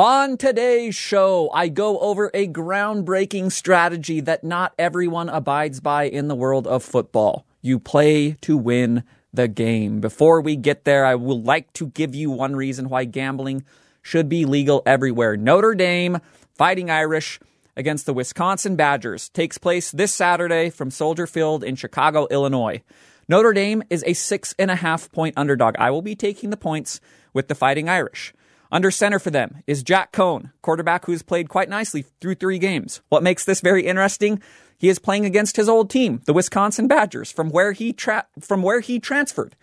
On 0.00 0.38
today's 0.38 0.94
show, 0.94 1.50
I 1.52 1.68
go 1.68 1.98
over 1.98 2.30
a 2.32 2.48
groundbreaking 2.48 3.52
strategy 3.52 4.20
that 4.20 4.42
not 4.42 4.72
everyone 4.78 5.28
abides 5.28 5.80
by 5.80 6.04
in 6.04 6.26
the 6.26 6.34
world 6.34 6.66
of 6.66 6.82
football. 6.82 7.44
You 7.60 7.78
play 7.78 8.32
to 8.40 8.56
win 8.56 9.04
the 9.30 9.46
game. 9.46 10.00
Before 10.00 10.40
we 10.40 10.56
get 10.56 10.84
there, 10.84 11.04
I 11.04 11.16
would 11.16 11.44
like 11.44 11.70
to 11.74 11.88
give 11.88 12.14
you 12.14 12.30
one 12.30 12.56
reason 12.56 12.88
why 12.88 13.04
gambling 13.04 13.62
should 14.00 14.30
be 14.30 14.46
legal 14.46 14.82
everywhere. 14.86 15.36
Notre 15.36 15.74
Dame 15.74 16.20
Fighting 16.54 16.90
Irish 16.90 17.38
against 17.76 18.06
the 18.06 18.14
Wisconsin 18.14 18.76
Badgers 18.76 19.28
takes 19.28 19.58
place 19.58 19.90
this 19.90 20.14
Saturday 20.14 20.70
from 20.70 20.90
Soldier 20.90 21.26
Field 21.26 21.62
in 21.62 21.76
Chicago, 21.76 22.26
Illinois. 22.30 22.80
Notre 23.28 23.52
Dame 23.52 23.82
is 23.90 24.02
a 24.06 24.14
six 24.14 24.54
and 24.58 24.70
a 24.70 24.76
half 24.76 25.12
point 25.12 25.34
underdog. 25.36 25.76
I 25.76 25.90
will 25.90 26.00
be 26.00 26.16
taking 26.16 26.48
the 26.48 26.56
points 26.56 27.02
with 27.34 27.48
the 27.48 27.54
Fighting 27.54 27.90
Irish. 27.90 28.32
Under 28.72 28.90
center 28.90 29.18
for 29.18 29.30
them 29.30 29.62
is 29.66 29.82
Jack 29.82 30.12
Coan, 30.12 30.52
quarterback 30.62 31.04
who's 31.04 31.22
played 31.22 31.48
quite 31.48 31.68
nicely 31.68 32.04
through 32.20 32.36
three 32.36 32.58
games. 32.58 33.00
What 33.08 33.22
makes 33.22 33.44
this 33.44 33.60
very 33.60 33.84
interesting? 33.84 34.40
He 34.78 34.88
is 34.88 35.00
playing 35.00 35.24
against 35.24 35.56
his 35.56 35.68
old 35.68 35.90
team, 35.90 36.22
the 36.24 36.32
Wisconsin 36.32 36.86
Badgers, 36.86 37.32
from 37.32 37.50
where 37.50 37.72
he 37.72 37.92
tra- 37.92 38.26
from 38.38 38.62
where 38.62 38.80
he 38.80 39.00
transferred, 39.00 39.56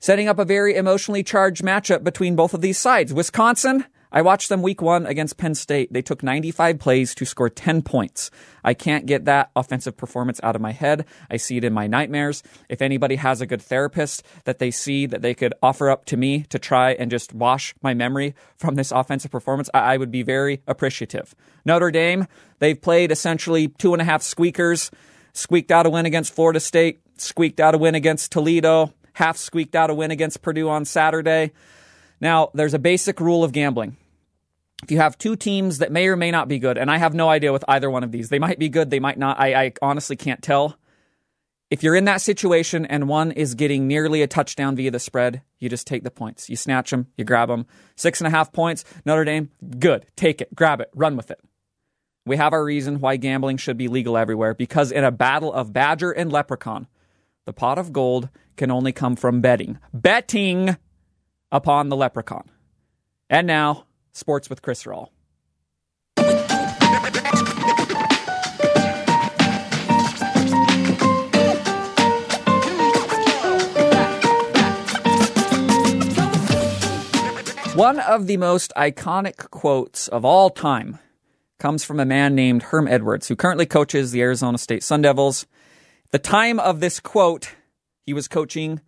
setting 0.00 0.28
up 0.28 0.38
a 0.38 0.46
very 0.46 0.74
emotionally 0.74 1.22
charged 1.22 1.62
matchup 1.62 2.02
between 2.02 2.34
both 2.34 2.54
of 2.54 2.62
these 2.62 2.78
sides. 2.78 3.12
Wisconsin 3.12 3.84
I 4.14 4.20
watched 4.20 4.50
them 4.50 4.60
week 4.60 4.82
one 4.82 5.06
against 5.06 5.38
Penn 5.38 5.54
State. 5.54 5.90
They 5.90 6.02
took 6.02 6.22
95 6.22 6.78
plays 6.78 7.14
to 7.14 7.24
score 7.24 7.48
10 7.48 7.80
points. 7.80 8.30
I 8.62 8.74
can't 8.74 9.06
get 9.06 9.24
that 9.24 9.50
offensive 9.56 9.96
performance 9.96 10.38
out 10.42 10.54
of 10.54 10.60
my 10.60 10.72
head. 10.72 11.06
I 11.30 11.38
see 11.38 11.56
it 11.56 11.64
in 11.64 11.72
my 11.72 11.86
nightmares. 11.86 12.42
If 12.68 12.82
anybody 12.82 13.16
has 13.16 13.40
a 13.40 13.46
good 13.46 13.62
therapist 13.62 14.22
that 14.44 14.58
they 14.58 14.70
see 14.70 15.06
that 15.06 15.22
they 15.22 15.32
could 15.32 15.54
offer 15.62 15.88
up 15.88 16.04
to 16.06 16.18
me 16.18 16.42
to 16.50 16.58
try 16.58 16.92
and 16.92 17.10
just 17.10 17.32
wash 17.32 17.74
my 17.80 17.94
memory 17.94 18.34
from 18.58 18.74
this 18.74 18.92
offensive 18.92 19.30
performance, 19.30 19.70
I, 19.72 19.94
I 19.94 19.96
would 19.96 20.10
be 20.10 20.22
very 20.22 20.60
appreciative. 20.66 21.34
Notre 21.64 21.90
Dame, 21.90 22.26
they've 22.58 22.80
played 22.80 23.12
essentially 23.12 23.68
two 23.68 23.94
and 23.94 24.02
a 24.02 24.04
half 24.04 24.22
squeakers, 24.22 24.90
squeaked 25.32 25.70
out 25.70 25.86
a 25.86 25.90
win 25.90 26.04
against 26.04 26.34
Florida 26.34 26.60
State, 26.60 27.00
squeaked 27.16 27.60
out 27.60 27.74
a 27.74 27.78
win 27.78 27.94
against 27.94 28.30
Toledo, 28.30 28.92
half 29.14 29.38
squeaked 29.38 29.74
out 29.74 29.88
a 29.88 29.94
win 29.94 30.10
against 30.10 30.42
Purdue 30.42 30.68
on 30.68 30.84
Saturday. 30.84 31.52
Now, 32.20 32.50
there's 32.52 32.74
a 32.74 32.78
basic 32.78 33.18
rule 33.18 33.42
of 33.42 33.52
gambling 33.52 33.96
if 34.82 34.90
you 34.90 34.98
have 34.98 35.16
two 35.16 35.36
teams 35.36 35.78
that 35.78 35.92
may 35.92 36.08
or 36.08 36.16
may 36.16 36.30
not 36.30 36.48
be 36.48 36.58
good, 36.58 36.76
and 36.76 36.90
I 36.90 36.98
have 36.98 37.14
no 37.14 37.28
idea 37.28 37.52
with 37.52 37.64
either 37.68 37.90
one 37.90 38.02
of 38.02 38.10
these, 38.10 38.28
they 38.28 38.38
might 38.38 38.58
be 38.58 38.68
good, 38.68 38.90
they 38.90 39.00
might 39.00 39.18
not. 39.18 39.38
I, 39.38 39.54
I, 39.54 39.72
honestly 39.80 40.16
can't 40.16 40.42
tell. 40.42 40.76
If 41.70 41.82
you're 41.82 41.94
in 41.94 42.04
that 42.04 42.20
situation 42.20 42.84
and 42.84 43.08
one 43.08 43.32
is 43.32 43.54
getting 43.54 43.86
nearly 43.86 44.20
a 44.22 44.26
touchdown 44.26 44.76
via 44.76 44.90
the 44.90 44.98
spread, 44.98 45.42
you 45.58 45.68
just 45.68 45.86
take 45.86 46.02
the 46.02 46.10
points. 46.10 46.50
You 46.50 46.56
snatch 46.56 46.90
them, 46.90 47.06
you 47.16 47.24
grab 47.24 47.48
them. 47.48 47.66
Six 47.96 48.20
and 48.20 48.26
a 48.26 48.30
half 48.30 48.52
points, 48.52 48.84
Notre 49.06 49.24
Dame, 49.24 49.50
good. 49.78 50.04
Take 50.16 50.40
it, 50.42 50.54
grab 50.54 50.80
it, 50.80 50.90
run 50.94 51.16
with 51.16 51.30
it. 51.30 51.40
We 52.26 52.36
have 52.36 52.52
our 52.52 52.64
reason 52.64 53.00
why 53.00 53.16
gambling 53.16 53.56
should 53.56 53.78
be 53.78 53.88
legal 53.88 54.18
everywhere 54.18 54.54
because 54.54 54.92
in 54.92 55.04
a 55.04 55.10
battle 55.10 55.52
of 55.52 55.72
Badger 55.72 56.10
and 56.10 56.30
Leprechaun, 56.30 56.88
the 57.46 57.52
pot 57.52 57.78
of 57.78 57.92
gold 57.92 58.28
can 58.56 58.70
only 58.70 58.92
come 58.92 59.16
from 59.16 59.40
betting. 59.40 59.78
Betting 59.94 60.76
upon 61.50 61.88
the 61.88 61.96
Leprechaun. 61.96 62.48
And 63.30 63.46
now, 63.46 63.86
Sports 64.12 64.48
with 64.50 64.62
Chris 64.62 64.84
Rawl. 64.84 65.08
One 77.74 78.00
of 78.00 78.26
the 78.26 78.36
most 78.36 78.70
iconic 78.76 79.50
quotes 79.50 80.06
of 80.08 80.26
all 80.26 80.50
time 80.50 80.98
comes 81.58 81.82
from 81.82 82.00
a 82.00 82.04
man 82.04 82.34
named 82.34 82.64
Herm 82.64 82.86
Edwards, 82.86 83.28
who 83.28 83.34
currently 83.34 83.64
coaches 83.64 84.12
the 84.12 84.20
Arizona 84.20 84.58
State 84.58 84.82
Sun 84.82 85.02
Devils. 85.02 85.46
the 86.10 86.18
time 86.18 86.60
of 86.60 86.80
this 86.80 87.00
quote, 87.00 87.54
he 88.04 88.12
was 88.12 88.28
coaching 88.28 88.82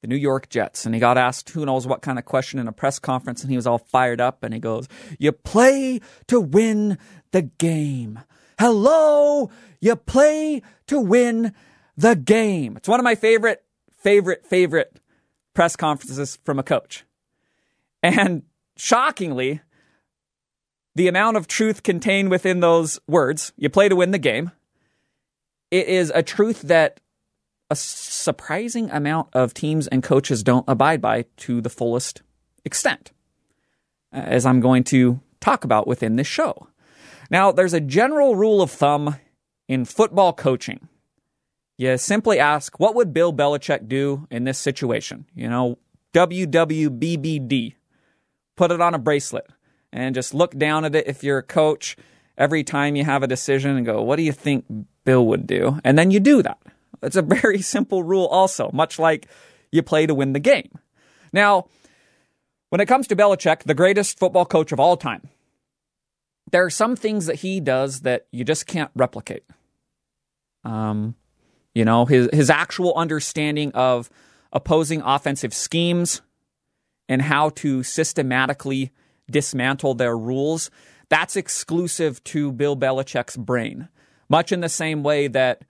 the 0.00 0.08
New 0.08 0.16
York 0.16 0.48
Jets. 0.48 0.86
And 0.86 0.94
he 0.94 1.00
got 1.00 1.18
asked 1.18 1.50
who 1.50 1.66
knows 1.66 1.86
what 1.86 2.02
kind 2.02 2.18
of 2.18 2.24
question 2.24 2.58
in 2.58 2.68
a 2.68 2.72
press 2.72 2.98
conference, 2.98 3.42
and 3.42 3.50
he 3.50 3.56
was 3.56 3.66
all 3.66 3.78
fired 3.78 4.20
up 4.20 4.42
and 4.42 4.54
he 4.54 4.60
goes, 4.60 4.88
You 5.18 5.32
play 5.32 6.00
to 6.28 6.40
win 6.40 6.98
the 7.32 7.42
game. 7.42 8.20
Hello, 8.58 9.50
you 9.80 9.96
play 9.96 10.62
to 10.86 11.00
win 11.00 11.52
the 11.96 12.16
game. 12.16 12.76
It's 12.76 12.88
one 12.88 13.00
of 13.00 13.04
my 13.04 13.14
favorite, 13.14 13.64
favorite, 13.96 14.44
favorite 14.46 15.00
press 15.54 15.76
conferences 15.76 16.38
from 16.44 16.58
a 16.58 16.62
coach. 16.62 17.04
And 18.02 18.42
shockingly, 18.76 19.60
the 20.94 21.08
amount 21.08 21.36
of 21.36 21.46
truth 21.46 21.82
contained 21.82 22.30
within 22.30 22.60
those 22.60 23.00
words, 23.06 23.52
you 23.56 23.68
play 23.68 23.88
to 23.88 23.96
win 23.96 24.12
the 24.12 24.18
game, 24.18 24.52
it 25.70 25.86
is 25.86 26.10
a 26.14 26.22
truth 26.22 26.62
that 26.62 27.00
a 27.70 27.76
surprising 27.76 28.90
amount 28.90 29.28
of 29.32 29.54
teams 29.54 29.86
and 29.86 30.02
coaches 30.02 30.42
don't 30.42 30.64
abide 30.68 31.00
by 31.00 31.26
to 31.38 31.60
the 31.60 31.70
fullest 31.70 32.22
extent, 32.64 33.12
uh, 34.12 34.16
as 34.16 34.46
I'm 34.46 34.60
going 34.60 34.84
to 34.84 35.20
talk 35.40 35.64
about 35.64 35.86
within 35.86 36.16
this 36.16 36.26
show. 36.26 36.68
Now, 37.30 37.52
there's 37.52 37.74
a 37.74 37.80
general 37.80 38.36
rule 38.36 38.62
of 38.62 38.70
thumb 38.70 39.16
in 39.68 39.84
football 39.84 40.32
coaching. 40.32 40.88
You 41.76 41.96
simply 41.98 42.38
ask, 42.38 42.80
what 42.80 42.94
would 42.94 43.12
Bill 43.12 43.32
Belichick 43.32 43.86
do 43.86 44.26
in 44.30 44.44
this 44.44 44.58
situation? 44.58 45.26
You 45.34 45.48
know, 45.48 45.78
WWBBD. 46.14 47.74
Put 48.56 48.72
it 48.72 48.80
on 48.80 48.94
a 48.94 48.98
bracelet 48.98 49.46
and 49.92 50.14
just 50.14 50.34
look 50.34 50.56
down 50.56 50.84
at 50.84 50.96
it 50.96 51.06
if 51.06 51.22
you're 51.22 51.38
a 51.38 51.42
coach 51.42 51.96
every 52.36 52.64
time 52.64 52.96
you 52.96 53.04
have 53.04 53.22
a 53.22 53.28
decision 53.28 53.76
and 53.76 53.86
go, 53.86 54.02
what 54.02 54.16
do 54.16 54.22
you 54.22 54.32
think 54.32 54.64
Bill 55.04 55.26
would 55.26 55.46
do? 55.46 55.78
And 55.84 55.98
then 55.98 56.10
you 56.10 56.18
do 56.18 56.42
that. 56.42 56.58
It's 57.02 57.16
a 57.16 57.22
very 57.22 57.62
simple 57.62 58.02
rule, 58.02 58.26
also, 58.26 58.70
much 58.72 58.98
like 58.98 59.26
you 59.70 59.82
play 59.82 60.06
to 60.06 60.14
win 60.14 60.32
the 60.32 60.40
game. 60.40 60.78
Now, 61.32 61.66
when 62.70 62.80
it 62.80 62.86
comes 62.86 63.06
to 63.08 63.16
Belichick, 63.16 63.64
the 63.64 63.74
greatest 63.74 64.18
football 64.18 64.46
coach 64.46 64.72
of 64.72 64.80
all 64.80 64.96
time, 64.96 65.28
there 66.50 66.64
are 66.64 66.70
some 66.70 66.96
things 66.96 67.26
that 67.26 67.36
he 67.36 67.60
does 67.60 68.00
that 68.00 68.26
you 68.30 68.44
just 68.44 68.66
can't 68.66 68.90
replicate. 68.94 69.44
Um, 70.64 71.14
you 71.74 71.84
know, 71.84 72.06
his 72.06 72.28
his 72.32 72.50
actual 72.50 72.94
understanding 72.94 73.70
of 73.72 74.10
opposing 74.52 75.02
offensive 75.02 75.54
schemes 75.54 76.22
and 77.08 77.22
how 77.22 77.50
to 77.50 77.82
systematically 77.82 78.90
dismantle 79.30 79.94
their 79.94 80.16
rules, 80.16 80.70
that's 81.08 81.36
exclusive 81.36 82.22
to 82.24 82.52
Bill 82.52 82.76
Belichick's 82.76 83.36
brain. 83.36 83.88
Much 84.28 84.52
in 84.52 84.60
the 84.60 84.68
same 84.68 85.02
way 85.02 85.28
that 85.28 85.62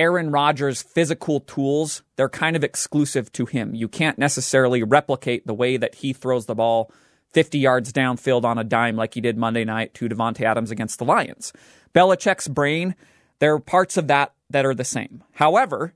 Aaron 0.00 0.30
Rodgers' 0.30 0.80
physical 0.80 1.40
tools, 1.40 2.02
they're 2.16 2.30
kind 2.30 2.56
of 2.56 2.64
exclusive 2.64 3.30
to 3.32 3.44
him. 3.44 3.74
You 3.74 3.86
can't 3.86 4.16
necessarily 4.16 4.82
replicate 4.82 5.46
the 5.46 5.52
way 5.52 5.76
that 5.76 5.96
he 5.96 6.14
throws 6.14 6.46
the 6.46 6.54
ball 6.54 6.90
50 7.32 7.58
yards 7.58 7.92
downfield 7.92 8.44
on 8.44 8.56
a 8.56 8.64
dime 8.64 8.96
like 8.96 9.12
he 9.12 9.20
did 9.20 9.36
Monday 9.36 9.62
night 9.62 9.92
to 9.92 10.08
Davante 10.08 10.40
Adams 10.40 10.70
against 10.70 10.98
the 10.98 11.04
Lions. 11.04 11.52
Belichick's 11.94 12.48
brain, 12.48 12.94
there 13.40 13.52
are 13.52 13.60
parts 13.60 13.98
of 13.98 14.06
that 14.06 14.32
that 14.48 14.64
are 14.64 14.74
the 14.74 14.84
same. 14.84 15.22
However, 15.32 15.92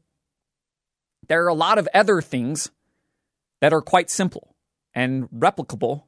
there 1.26 1.42
are 1.42 1.48
a 1.48 1.54
lot 1.54 1.78
of 1.78 1.88
other 1.94 2.20
things 2.20 2.70
that 3.62 3.72
are 3.72 3.80
quite 3.80 4.10
simple 4.10 4.54
and 4.94 5.30
replicable 5.30 6.02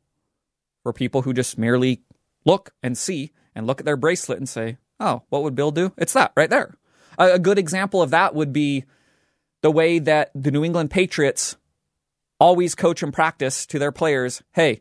for 0.82 0.92
people 0.92 1.22
who 1.22 1.32
just 1.32 1.56
merely 1.56 2.02
look 2.44 2.74
and 2.82 2.98
see 2.98 3.32
and 3.54 3.66
look 3.66 3.80
at 3.80 3.86
their 3.86 3.96
bracelet 3.96 4.36
and 4.36 4.50
say, 4.50 4.76
oh, 5.00 5.22
what 5.30 5.42
would 5.42 5.54
Bill 5.54 5.70
do? 5.70 5.94
It's 5.96 6.12
that 6.12 6.32
right 6.36 6.50
there. 6.50 6.76
A 7.18 7.38
good 7.38 7.58
example 7.58 8.02
of 8.02 8.10
that 8.10 8.34
would 8.34 8.52
be 8.52 8.84
the 9.62 9.70
way 9.70 9.98
that 9.98 10.30
the 10.34 10.50
New 10.50 10.64
England 10.64 10.90
Patriots 10.90 11.56
always 12.38 12.74
coach 12.74 13.02
and 13.02 13.12
practice 13.12 13.66
to 13.66 13.78
their 13.78 13.92
players 13.92 14.42
hey, 14.52 14.80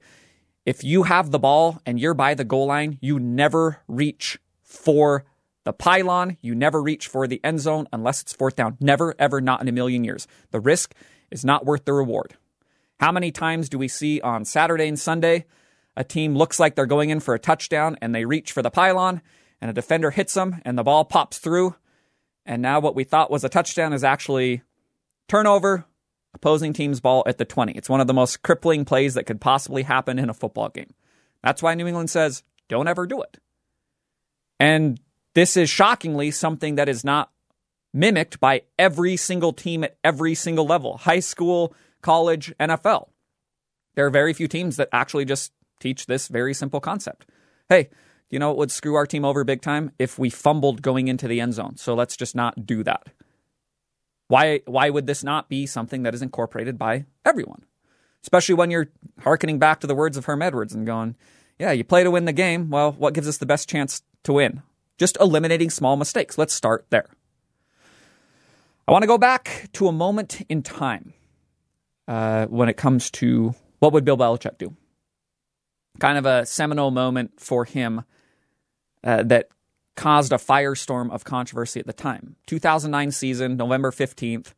if 0.66 0.84
you 0.84 1.03
have 1.03 1.31
the 1.31 1.40
ball 1.40 1.79
and 1.85 2.00
you're 2.00 2.16
by 2.16 2.34
the 2.34 2.44
goal 2.44 2.68
line, 2.68 2.98
you 3.00 3.19
never 3.19 3.81
reach 3.88 4.39
for 4.63 5.24
the 5.63 5.74
pylon. 5.74 6.38
You 6.42 6.56
never 6.56 6.81
reach 6.81 7.07
for 7.07 7.27
the 7.27 7.39
end 7.44 7.59
zone 7.59 7.88
unless 7.94 8.21
it's 8.21 8.33
fourth 8.33 8.56
down. 8.56 8.77
Never, 8.80 9.13
ever, 9.19 9.42
not 9.42 9.62
in 9.62 9.68
a 9.68 9.71
million 9.71 10.04
years. 10.04 10.27
The 10.51 10.59
risk 10.59 10.94
is 11.30 11.45
not 11.45 11.65
worth 11.65 11.86
the 11.86 11.94
reward. 11.94 12.36
How 13.00 13.12
many 13.12 13.31
times 13.31 13.69
do 13.69 13.77
we 13.77 13.88
see 13.88 14.21
on 14.21 14.45
Saturday 14.45 14.88
and 14.88 15.00
Sunday 15.00 15.45
a 15.95 16.04
team 16.04 16.36
looks 16.36 16.59
like 16.59 16.75
they're 16.75 16.86
going 16.86 17.09
in 17.09 17.19
for 17.19 17.33
a 17.33 17.39
touchdown 17.39 17.98
and 18.01 18.13
they 18.13 18.25
reach 18.25 18.51
for 18.51 18.62
the 18.62 18.71
pylon 18.71 19.21
and 19.62 19.69
a 19.69 19.74
defender 19.74 20.12
hits 20.12 20.33
them 20.33 20.62
and 20.65 20.77
the 20.77 20.83
ball 20.83 21.06
pops 21.06 21.38
through 21.38 21.75
and 22.45 22.62
now 22.62 22.80
what 22.80 22.95
we 22.95 23.03
thought 23.03 23.31
was 23.31 23.44
a 23.44 23.50
touchdown 23.50 23.94
is 23.94 24.03
actually 24.03 24.62
turnover, 25.27 25.86
opposing 26.33 26.74
team's 26.74 27.00
ball 27.00 27.24
at 27.25 27.38
the 27.38 27.45
20. 27.45 27.74
It's 27.74 27.89
one 27.89 28.01
of 28.01 28.07
the 28.07 28.13
most 28.13 28.44
crippling 28.44 28.86
plays 28.86 29.15
that 29.15 29.25
could 29.25 29.42
possibly 29.42 29.83
happen 29.83 30.19
in 30.19 30.30
a 30.30 30.33
football 30.33 30.69
game. 30.69 30.94
That's 31.44 31.63
why 31.63 31.74
New 31.75 31.88
England 31.88 32.09
says, 32.09 32.44
don't 32.68 32.88
ever 32.88 33.06
do 33.07 33.21
it. 33.21 33.38
And 34.59 35.00
this 35.33 35.57
is 35.57 35.69
shockingly 35.69 36.31
something 36.31 36.75
that 36.75 36.89
is 36.89 37.03
not 37.03 37.31
mimicked 37.94 38.39
by 38.39 38.62
every 38.77 39.15
single 39.15 39.53
team 39.53 39.83
at 39.83 39.97
every 40.03 40.36
single 40.36 40.65
level 40.65 40.97
high 40.97 41.19
school, 41.19 41.74
college, 42.01 42.53
NFL. 42.59 43.09
There 43.95 44.06
are 44.06 44.12
very 44.12 44.33
few 44.33 44.47
teams 44.47 44.75
that 44.77 44.89
actually 44.92 45.25
just 45.25 45.53
teach 45.80 46.06
this 46.06 46.27
very 46.27 46.53
simple 46.53 46.80
concept. 46.80 47.25
Hey, 47.69 47.89
you 48.30 48.39
know 48.39 48.50
what 48.50 48.57
would 48.57 48.72
screw 48.72 48.95
our 48.95 49.06
team 49.06 49.25
over 49.25 49.44
big 49.44 49.62
time? 49.62 49.92
If 50.00 50.18
we 50.18 50.30
fumbled 50.30 50.81
going 50.81 51.07
into 51.07 51.27
the 51.27 51.42
end 51.42 51.54
zone. 51.54 51.77
So 51.77 51.94
let's 51.94 52.18
just 52.18 52.36
not 52.36 52.66
do 52.66 52.83
that. 52.83 53.04
Why, 54.27 54.62
why 54.66 54.89
would 54.89 55.06
this 55.06 55.24
not 55.24 55.50
be 55.50 55.66
something 55.66 56.04
that 56.04 56.16
is 56.16 56.22
incorporated 56.22 56.77
by 56.77 57.06
everyone? 57.24 57.63
Especially 58.24 58.56
when 58.56 58.72
you're 58.72 58.89
hearkening 59.22 59.60
back 59.60 59.80
to 59.81 59.88
the 59.88 59.94
words 59.94 60.18
of 60.18 60.25
Herm 60.25 60.42
Edwards 60.42 60.74
and 60.74 60.86
going, 60.86 61.16
yeah, 61.60 61.72
you 61.72 61.83
play 61.83 62.04
to 62.04 62.12
win 62.12 62.25
the 62.25 62.33
game. 62.33 62.69
Well, 62.72 62.94
what 62.94 63.13
gives 63.13 63.27
us 63.27 63.38
the 63.38 63.45
best 63.45 63.69
chance 63.69 64.01
to 64.24 64.33
win? 64.33 64.63
Just 64.98 65.18
eliminating 65.21 65.69
small 65.69 65.95
mistakes. 65.95 66.38
Let's 66.38 66.54
start 66.54 66.86
there. 66.89 67.07
I 68.88 68.92
want 68.92 69.04
to 69.04 69.07
go 69.07 69.18
back 69.18 69.69
to 69.74 69.88
a 69.88 69.92
moment 69.92 70.42
in 70.50 70.63
time 70.63 71.13
uh, 72.07 72.45
when 72.48 72.69
it 72.69 72.78
comes 72.78 73.10
to 73.12 73.56
what 73.80 73.94
would 73.94 74.06
Bill 74.06 74.18
Belichick 74.18 74.57
do? 74.57 74.75
Kind 76.00 76.18
of 76.18 76.25
a 76.25 76.45
seminal 76.45 76.92
moment 76.92 77.39
for 77.39 77.66
him 77.66 78.04
uh, 79.06 79.24
that 79.24 79.50
caused 79.96 80.34
a 80.34 80.38
firestorm 80.38 81.12
of 81.12 81.24
controversy 81.24 81.80
at 81.80 81.86
the 81.86 81.94
time. 81.94 82.36
2009 82.48 83.12
season, 83.12 83.56
November 83.56 83.92
15th. 83.92 84.54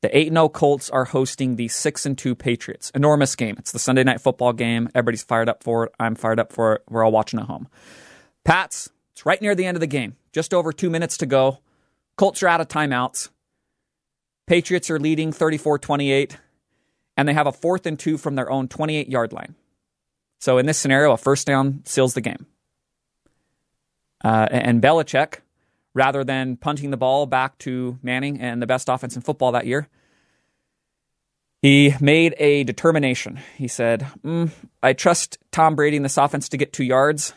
The 0.00 0.16
8 0.16 0.28
0 0.28 0.48
Colts 0.50 0.88
are 0.90 1.06
hosting 1.06 1.56
the 1.56 1.68
6 1.68 2.06
2 2.16 2.34
Patriots. 2.36 2.90
Enormous 2.94 3.34
game. 3.34 3.56
It's 3.58 3.72
the 3.72 3.80
Sunday 3.80 4.04
night 4.04 4.20
football 4.20 4.52
game. 4.52 4.88
Everybody's 4.94 5.24
fired 5.24 5.48
up 5.48 5.62
for 5.64 5.84
it. 5.84 5.92
I'm 5.98 6.14
fired 6.14 6.38
up 6.38 6.52
for 6.52 6.74
it. 6.74 6.82
We're 6.88 7.04
all 7.04 7.10
watching 7.10 7.40
at 7.40 7.46
home. 7.46 7.68
Pats, 8.44 8.90
it's 9.12 9.26
right 9.26 9.42
near 9.42 9.56
the 9.56 9.66
end 9.66 9.76
of 9.76 9.80
the 9.80 9.88
game. 9.88 10.16
Just 10.32 10.54
over 10.54 10.72
two 10.72 10.88
minutes 10.88 11.16
to 11.18 11.26
go. 11.26 11.58
Colts 12.16 12.42
are 12.42 12.48
out 12.48 12.60
of 12.60 12.68
timeouts. 12.68 13.30
Patriots 14.46 14.88
are 14.88 15.00
leading 15.00 15.32
34 15.32 15.78
28, 15.80 16.38
and 17.16 17.28
they 17.28 17.34
have 17.34 17.48
a 17.48 17.52
fourth 17.52 17.84
and 17.84 17.98
two 17.98 18.16
from 18.16 18.36
their 18.36 18.50
own 18.50 18.68
28 18.68 19.08
yard 19.08 19.32
line. 19.32 19.56
So 20.38 20.58
in 20.58 20.66
this 20.66 20.78
scenario, 20.78 21.12
a 21.12 21.16
first 21.16 21.46
down 21.46 21.82
seals 21.84 22.14
the 22.14 22.20
game. 22.20 22.46
Uh, 24.22 24.48
and 24.50 24.82
Belichick, 24.82 25.36
rather 25.94 26.24
than 26.24 26.56
punting 26.56 26.90
the 26.90 26.96
ball 26.96 27.26
back 27.26 27.58
to 27.58 27.98
Manning 28.02 28.40
and 28.40 28.60
the 28.60 28.66
best 28.66 28.88
offense 28.88 29.16
in 29.16 29.22
football 29.22 29.52
that 29.52 29.66
year, 29.66 29.88
he 31.60 31.94
made 32.00 32.34
a 32.38 32.64
determination. 32.64 33.40
He 33.56 33.68
said, 33.68 34.06
mm, 34.24 34.50
I 34.82 34.92
trust 34.92 35.38
Tom 35.50 35.74
Brady 35.74 35.96
in 35.96 36.02
this 36.02 36.16
offense 36.16 36.48
to 36.50 36.56
get 36.56 36.72
two 36.72 36.84
yards. 36.84 37.34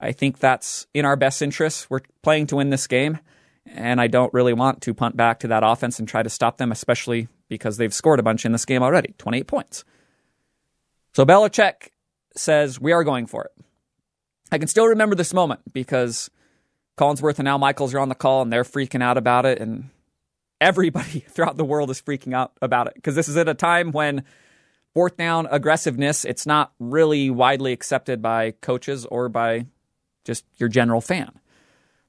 I 0.00 0.12
think 0.12 0.38
that's 0.38 0.86
in 0.94 1.04
our 1.04 1.16
best 1.16 1.42
interest. 1.42 1.90
We're 1.90 2.00
playing 2.22 2.46
to 2.48 2.56
win 2.56 2.70
this 2.70 2.86
game, 2.86 3.18
and 3.66 4.00
I 4.00 4.06
don't 4.06 4.32
really 4.32 4.52
want 4.52 4.82
to 4.82 4.94
punt 4.94 5.16
back 5.16 5.40
to 5.40 5.48
that 5.48 5.64
offense 5.64 5.98
and 5.98 6.08
try 6.08 6.22
to 6.22 6.30
stop 6.30 6.58
them, 6.58 6.72
especially 6.72 7.28
because 7.48 7.76
they've 7.76 7.92
scored 7.92 8.20
a 8.20 8.22
bunch 8.22 8.46
in 8.46 8.52
this 8.52 8.64
game 8.64 8.82
already 8.82 9.14
28 9.18 9.46
points. 9.46 9.84
So 11.12 11.26
Belichick 11.26 11.88
says, 12.36 12.80
We 12.80 12.92
are 12.92 13.04
going 13.04 13.26
for 13.26 13.44
it. 13.44 13.64
I 14.52 14.58
can 14.58 14.68
still 14.68 14.86
remember 14.86 15.14
this 15.14 15.32
moment 15.32 15.60
because 15.72 16.30
Collinsworth 16.98 17.38
and 17.38 17.48
Al 17.48 17.58
Michaels 17.58 17.94
are 17.94 18.00
on 18.00 18.08
the 18.08 18.14
call 18.14 18.42
and 18.42 18.52
they're 18.52 18.64
freaking 18.64 19.02
out 19.02 19.16
about 19.16 19.46
it. 19.46 19.60
And 19.60 19.90
everybody 20.60 21.20
throughout 21.28 21.56
the 21.56 21.64
world 21.64 21.90
is 21.90 22.02
freaking 22.02 22.34
out 22.34 22.52
about 22.60 22.86
it 22.88 22.94
because 22.94 23.14
this 23.14 23.28
is 23.28 23.36
at 23.36 23.48
a 23.48 23.54
time 23.54 23.92
when 23.92 24.24
fourth 24.92 25.16
down 25.16 25.46
aggressiveness, 25.50 26.24
it's 26.24 26.46
not 26.46 26.72
really 26.78 27.30
widely 27.30 27.72
accepted 27.72 28.20
by 28.20 28.52
coaches 28.60 29.06
or 29.06 29.28
by 29.28 29.66
just 30.24 30.44
your 30.58 30.68
general 30.68 31.00
fan. 31.00 31.32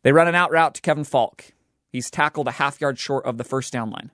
They 0.03 0.11
run 0.11 0.27
an 0.27 0.35
out 0.35 0.51
route 0.51 0.75
to 0.75 0.81
Kevin 0.81 1.03
Faulk. 1.03 1.53
He's 1.91 2.09
tackled 2.09 2.47
a 2.47 2.51
half 2.51 2.81
yard 2.81 2.97
short 2.97 3.25
of 3.25 3.37
the 3.37 3.43
first 3.43 3.71
down 3.71 3.91
line. 3.91 4.11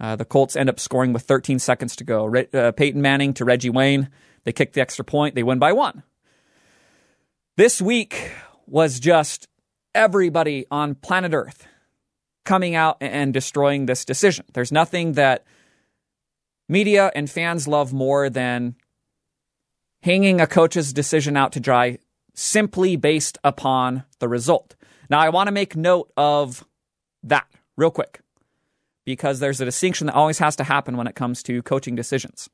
Uh, 0.00 0.16
the 0.16 0.24
Colts 0.24 0.56
end 0.56 0.68
up 0.68 0.80
scoring 0.80 1.12
with 1.12 1.22
13 1.22 1.58
seconds 1.58 1.94
to 1.96 2.04
go. 2.04 2.24
Re- 2.24 2.48
uh, 2.52 2.72
Peyton 2.72 3.00
Manning 3.00 3.32
to 3.34 3.44
Reggie 3.44 3.70
Wayne. 3.70 4.10
They 4.42 4.52
kick 4.52 4.72
the 4.72 4.80
extra 4.80 5.04
point. 5.04 5.34
They 5.34 5.42
win 5.42 5.58
by 5.58 5.72
one. 5.72 6.02
This 7.56 7.80
week 7.80 8.32
was 8.66 8.98
just 8.98 9.46
everybody 9.94 10.66
on 10.72 10.96
planet 10.96 11.32
Earth 11.32 11.68
coming 12.44 12.74
out 12.74 12.96
and 13.00 13.32
destroying 13.32 13.86
this 13.86 14.04
decision. 14.04 14.44
There's 14.54 14.72
nothing 14.72 15.12
that 15.12 15.44
media 16.68 17.12
and 17.14 17.30
fans 17.30 17.68
love 17.68 17.92
more 17.92 18.28
than 18.28 18.74
hanging 20.02 20.40
a 20.40 20.48
coach's 20.48 20.92
decision 20.92 21.36
out 21.36 21.52
to 21.52 21.60
dry 21.60 21.98
simply 22.34 22.96
based 22.96 23.38
upon 23.44 24.02
the 24.18 24.26
result. 24.26 24.74
Now, 25.08 25.20
I 25.20 25.28
want 25.28 25.46
to 25.46 25.52
make 25.52 25.76
note 25.76 26.10
of 26.16 26.66
that 27.22 27.46
real 27.76 27.92
quick 27.92 28.18
because 29.04 29.38
there's 29.38 29.60
a 29.60 29.64
distinction 29.64 30.08
that 30.08 30.16
always 30.16 30.38
has 30.38 30.56
to 30.56 30.64
happen 30.64 30.96
when 30.96 31.06
it 31.06 31.14
comes 31.14 31.40
to 31.44 31.62
coaching 31.62 31.94
decisions. 31.94 32.50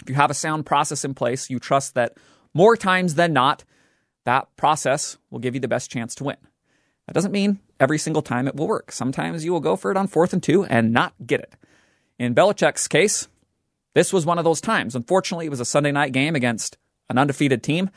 If 0.00 0.08
you 0.08 0.14
have 0.14 0.30
a 0.30 0.34
sound 0.34 0.64
process 0.64 1.04
in 1.04 1.12
place, 1.12 1.50
you 1.50 1.58
trust 1.58 1.94
that 1.94 2.16
more 2.54 2.76
times 2.76 3.16
than 3.16 3.32
not, 3.32 3.64
that 4.24 4.54
process 4.56 5.18
will 5.30 5.38
give 5.38 5.54
you 5.54 5.60
the 5.60 5.68
best 5.68 5.90
chance 5.90 6.14
to 6.16 6.24
win. 6.24 6.36
That 7.06 7.14
doesn't 7.14 7.32
mean 7.32 7.60
every 7.80 7.98
single 7.98 8.22
time 8.22 8.46
it 8.46 8.54
will 8.54 8.68
work. 8.68 8.92
Sometimes 8.92 9.44
you 9.44 9.52
will 9.52 9.60
go 9.60 9.76
for 9.76 9.90
it 9.90 9.96
on 9.96 10.06
fourth 10.06 10.32
and 10.32 10.42
two 10.42 10.64
and 10.64 10.92
not 10.92 11.14
get 11.26 11.40
it. 11.40 11.54
In 12.18 12.34
Belichick's 12.34 12.86
case, 12.86 13.28
this 13.94 14.12
was 14.12 14.24
one 14.24 14.38
of 14.38 14.44
those 14.44 14.60
times. 14.60 14.94
Unfortunately, 14.94 15.46
it 15.46 15.50
was 15.50 15.60
a 15.60 15.64
Sunday 15.64 15.92
night 15.92 16.12
game 16.12 16.36
against 16.36 16.78
an 17.10 17.18
undefeated 17.18 17.62
team, 17.62 17.90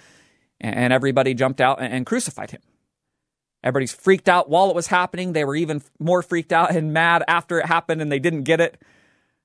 and 0.60 0.92
everybody 0.92 1.34
jumped 1.34 1.62
out 1.62 1.82
and 1.82 2.06
crucified 2.06 2.52
him. 2.52 2.62
Everybody's 3.64 3.94
freaked 3.94 4.30
out 4.30 4.50
while 4.50 4.70
it 4.70 4.76
was 4.76 4.88
happening. 4.88 5.34
They 5.34 5.44
were 5.44 5.56
even 5.56 5.82
more 6.00 6.22
freaked 6.22 6.54
out 6.54 6.76
and 6.76 6.94
mad 6.94 7.24
after 7.28 7.60
it 7.60 7.66
happened 7.66 8.00
and 8.00 8.12
they 8.12 8.20
didn't 8.20 8.44
get 8.44 8.62
it. 8.62 8.80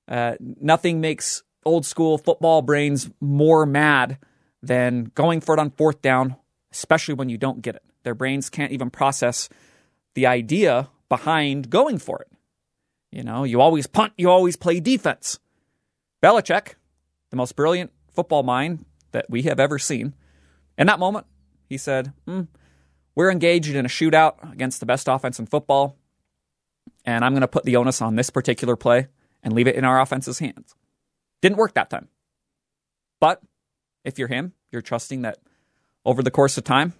Uh, 0.07 0.35
nothing 0.41 1.01
makes 1.01 1.43
old 1.65 1.87
school 1.87 2.19
football 2.19 2.61
brains 2.61 3.09
more 3.21 3.65
mad 3.65 4.19
than 4.63 5.11
going 5.15 5.41
for 5.41 5.55
it 5.55 5.59
on 5.59 5.71
fourth 5.71 6.03
down 6.03 6.37
especially 6.73 7.15
when 7.15 7.29
you 7.29 7.39
don't 7.39 7.63
get 7.63 7.77
it. 7.77 7.83
Their 8.03 8.15
brains 8.15 8.51
can't 8.51 8.73
even 8.73 8.91
process 8.91 9.49
the 10.15 10.27
idea 10.27 10.89
behind 11.09 11.71
going 11.71 11.99
for 11.99 12.21
it. 12.21 12.29
You 13.11 13.25
know, 13.25 13.45
you 13.45 13.61
always 13.61 13.87
punt, 13.87 14.13
you 14.17 14.31
always 14.31 14.57
play 14.57 14.81
defense. 14.81 15.39
Belichick, 16.23 16.75
the 17.31 17.37
most 17.37 17.57
brilliant 17.57 17.93
football 18.13 18.43
mind 18.43 18.85
that 19.13 19.29
we 19.29 19.43
have 19.43 19.59
ever 19.59 19.79
seen, 19.79 20.15
in 20.79 20.87
that 20.87 20.99
moment, 20.99 21.27
he 21.69 21.77
said, 21.77 22.13
mm, 22.27 22.47
We're 23.15 23.31
engaged 23.31 23.75
in 23.75 23.85
a 23.85 23.89
shootout 23.89 24.53
against 24.53 24.81
the 24.81 24.87
best 24.87 25.09
offense 25.09 25.39
in 25.39 25.47
football, 25.47 25.97
and 27.05 27.25
I'm 27.25 27.33
going 27.33 27.41
to 27.41 27.49
put 27.49 27.65
the 27.65 27.77
onus 27.77 28.01
on 28.01 28.17
this 28.17 28.31
particular 28.31 28.77
play 28.77 29.09
and 29.43 29.53
leave 29.53 29.67
it 29.67 29.75
in 29.75 29.85
our 29.85 30.01
offense's 30.01 30.39
hands. 30.39 30.75
Didn't 31.43 31.59
work 31.59 31.75
that 31.75 31.91
time. 31.91 32.09
But 33.21 33.43
if 34.05 34.19
you're 34.19 34.29
him, 34.29 34.53
you're 34.71 34.83
trusting 34.83 35.23
that 35.23 35.39
over 36.05 36.23
the 36.23 36.31
course 36.31 36.57
of 36.59 36.65
time, 36.65 36.95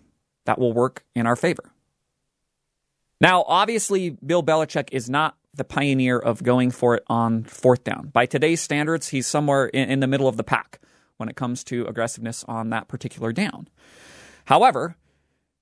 that 0.47 0.59
will 0.59 0.73
work 0.73 1.05
in 1.15 1.27
our 1.27 1.37
favor. 1.37 1.73
Now, 3.21 3.45
obviously, 3.47 4.11
Bill 4.11 4.43
Belichick 4.43 4.89
is 4.93 5.11
not 5.11 5.37
the 5.55 5.65
pioneer 5.65 6.19
of 6.19 6.43
going 6.43 6.71
for 6.71 6.95
it 6.95 7.03
on 7.09 7.45
fourth 7.45 7.85
down. 7.85 8.09
By 8.09 8.27
today's 8.27 8.61
standards, 8.61 9.09
he's 9.09 9.27
somewhere 9.27 9.67
in, 9.67 9.91
in, 9.91 10.01
the 10.01 10.07
middle 10.07 10.29
of 10.29 10.37
the 10.37 10.45
pack 10.45 10.81
when 11.17 11.29
it 11.29 11.37
comes 11.37 11.65
to 11.65 11.87
aggressiveness 11.87 12.45
on 12.45 12.71
that 12.71 12.89
particular 12.89 13.33
down. 13.33 13.69
However, 14.47 14.97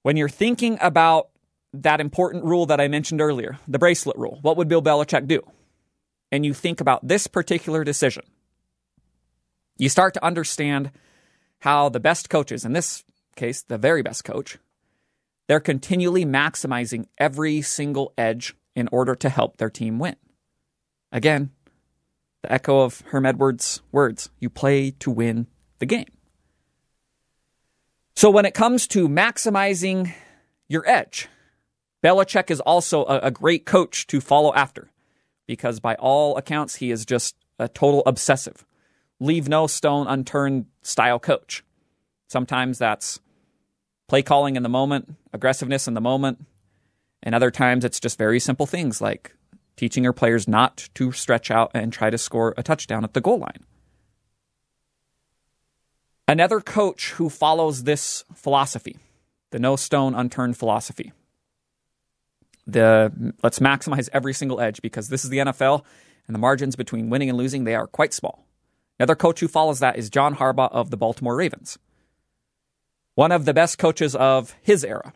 when 0.03 0.17
you're 0.17 0.29
thinking 0.29 0.79
about 0.81 1.31
that 1.73 2.01
important 2.01 2.45
rule 2.45 2.67
that 2.67 2.81
I 2.81 2.89
mentioned 2.89 3.21
earlier, 3.21 3.59
the 3.67 3.79
bracelet 3.79 4.17
rule, 4.17 4.39
what 4.43 4.57
would 4.57 4.69
Bill 4.69 4.83
Belichick 4.83 5.27
do? 5.27 5.43
And 6.31 6.45
you 6.45 6.55
think 6.55 6.81
about 6.81 7.07
this 7.07 7.27
particular 7.27 7.83
decision, 7.85 8.25
you 9.79 9.89
start 9.89 10.15
to 10.15 10.25
understand 10.25 10.91
how 11.61 11.89
the 11.89 12.01
best 12.01 12.31
coaches, 12.31 12.65
and 12.65 12.77
this 12.77 13.05
case, 13.39 13.63
the 13.63 13.79
very 13.79 14.03
best 14.03 14.25
coach, 14.25 14.59
they're 15.47 15.61
continually 15.61 16.27
maximizing 16.27 17.07
every 17.17 17.63
single 17.63 18.13
edge 18.19 18.55
in 18.77 18.89
order 18.93 19.15
to 19.15 19.29
help 19.29 19.57
their 19.57 19.71
team 19.71 19.99
win. 19.99 20.17
Again, 21.11 21.51
the 22.43 22.53
echo 22.53 22.81
of 22.81 23.01
Herm 23.07 23.25
Edwards' 23.25 23.81
words 23.91 24.31
you 24.39 24.51
play 24.51 24.91
to 24.93 25.11
win 25.11 25.47
the 25.79 25.87
game. 25.87 26.07
So 28.15 28.31
when 28.31 28.45
it 28.45 28.55
comes 28.55 28.87
to 28.89 29.09
maximizing 29.09 30.13
your 30.69 30.87
edge, 30.89 31.29
Belichick 32.03 32.51
is 32.51 32.61
also 32.61 33.05
a, 33.05 33.19
a, 33.25 33.31
great 33.31 33.65
coach 33.65 34.07
to 34.09 34.21
follow 34.21 34.53
after 34.55 34.91
because, 35.47 35.81
by 35.81 35.95
all 35.97 36.37
accounts, 36.37 36.77
he 36.77 36.91
is 36.91 37.05
just 37.07 37.35
a 37.59 37.69
total 37.69 38.03
obsessive, 38.07 38.65
leave 39.19 39.49
no 39.49 39.67
stone 39.67 40.07
unturned 40.07 40.67
style 40.83 41.19
coach. 41.19 41.65
Sometimes 42.29 42.79
that's 42.79 43.19
play 44.09 44.23
calling 44.23 44.57
in 44.57 44.63
the 44.63 44.69
moment, 44.69 45.15
aggressiveness 45.33 45.87
in 45.87 45.95
the 45.95 46.01
moment. 46.01 46.45
And 47.23 47.35
other 47.35 47.51
times 47.51 47.85
it's 47.85 48.01
just 48.01 48.19
very 48.19 48.41
simple 48.41 48.67
things 48.67 49.01
like 49.01 49.35
teaching 49.77 50.03
your 50.03 50.13
players 50.13 50.49
not 50.49 50.89
to 50.95 51.13
stretch 51.13 51.51
out 51.51 51.71
and 51.75 51.93
try 51.93 52.11
to 52.11 52.19
score 52.19 52.55
a 52.57 52.63
touchdown 52.63 53.05
at 53.05 53.15
the 53.15 53.21
goal 53.21 53.39
line. 53.39 53.65
Another 56.27 56.61
coach 56.61 57.13
who 57.13 57.31
follows 57.31 57.85
this 57.85 58.25
philosophy, 58.35 58.99
the 59.51 59.59
no 59.59 59.77
stone 59.77 60.15
unturned 60.15 60.57
philosophy. 60.57 61.13
The 62.67 63.35
let's 63.43 63.61
maximize 63.61 64.11
every 64.13 64.35
single 64.35 64.61
edge 64.61 64.83
because 64.83 65.09
this 65.09 65.25
is 65.25 65.31
the 65.31 65.39
NFL 65.39 65.85
and 66.27 66.35
the 66.35 66.39
margins 66.39 66.77
between 66.77 67.09
winning 67.09 67.31
and 67.31 67.39
losing 67.39 67.65
they 67.65 67.75
are 67.75 67.87
quite 67.87 68.13
small. 68.13 68.45
Another 68.99 69.15
coach 69.15 69.41
who 69.41 69.49
follows 69.49 69.79
that 69.79 69.97
is 69.97 70.11
John 70.11 70.37
Harbaugh 70.37 70.71
of 70.71 70.91
the 70.91 70.99
Baltimore 70.99 71.37
Ravens. 71.37 71.79
One 73.19 73.33
of 73.33 73.47
the 73.47 73.53
best 73.53 73.79
coaches 73.79 74.15
of 74.15 74.55
his 74.63 74.85
era. 74.85 75.13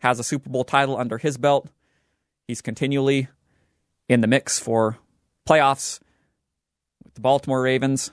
Has 0.00 0.18
a 0.18 0.24
Super 0.24 0.50
Bowl 0.50 0.64
title 0.64 0.96
under 0.96 1.16
his 1.16 1.36
belt. 1.36 1.68
He's 2.48 2.60
continually 2.60 3.28
in 4.08 4.20
the 4.20 4.26
mix 4.26 4.58
for 4.58 4.98
playoffs 5.48 6.00
with 7.04 7.14
the 7.14 7.20
Baltimore 7.20 7.62
Ravens. 7.62 8.10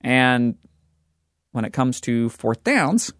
And 0.00 0.56
when 1.52 1.66
it 1.66 1.74
comes 1.74 2.00
to 2.00 2.30
fourth 2.30 2.64
downs, 2.64 3.12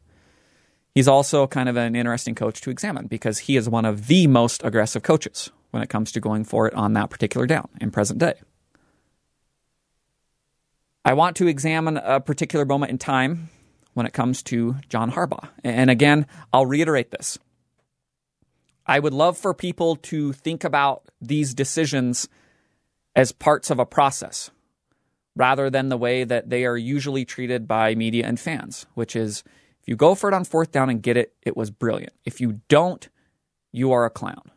he's 0.95 1.07
also 1.07 1.47
kind 1.47 1.69
of 1.69 1.77
an 1.77 1.95
interesting 1.95 2.35
coach 2.35 2.63
to 2.63 2.71
examine 2.71 3.09
because 3.09 3.41
he 3.41 3.59
is 3.59 3.69
one 3.69 3.85
of 3.85 4.07
the 4.07 4.27
most 4.27 4.65
aggressive 4.65 5.03
coaches 5.03 5.51
when 5.71 5.83
it 5.83 5.91
comes 5.91 6.11
to 6.13 6.19
going 6.21 6.45
for 6.45 6.67
it 6.67 6.73
on 6.73 6.95
that 6.95 7.11
particular 7.11 7.47
down 7.47 7.69
in 7.79 7.91
present 7.91 8.21
day. 8.21 8.41
I 11.05 11.13
want 11.13 11.37
to 11.37 11.47
examine 11.47 11.99
a 11.99 12.21
particular 12.21 12.65
moment 12.65 12.91
in 12.91 12.97
time 12.97 13.51
when 13.97 14.05
it 14.05 14.13
comes 14.13 14.43
to 14.43 14.77
John 14.91 15.13
Harbaugh. 15.13 15.49
And 15.65 15.89
again, 15.89 16.27
I'll 16.53 16.67
reiterate 16.67 17.13
this. 17.13 17.39
I 18.87 18.99
would 18.99 19.15
love 19.15 19.39
for 19.39 19.55
people 19.55 19.97
to 19.97 20.35
think 20.35 20.65
about 20.65 21.09
these 21.19 21.55
decisions 21.55 22.29
as 23.15 23.33
parts 23.33 23.71
of 23.71 23.79
a 23.79 23.87
process 23.87 24.51
rather 25.35 25.71
than 25.71 25.89
the 25.89 25.97
way 25.97 26.25
that 26.25 26.51
they 26.51 26.67
are 26.67 26.77
usually 26.77 27.25
treated 27.25 27.67
by 27.67 27.95
media 27.95 28.27
and 28.27 28.39
fans, 28.39 28.85
which 28.93 29.17
is 29.17 29.43
if 29.81 29.89
you 29.89 29.97
go 29.97 30.15
for 30.15 30.29
it 30.29 30.35
on 30.35 30.45
fourth 30.45 30.73
down 30.73 30.91
and 30.91 31.03
get 31.03 31.17
it, 31.17 31.33
it 31.41 31.57
was 31.57 31.71
brilliant. 31.71 32.13
If 32.27 32.39
you 32.39 32.61
don't, 32.69 33.09
you 33.73 33.93
are 33.93 34.05
a 34.05 34.11
clown. 34.11 34.51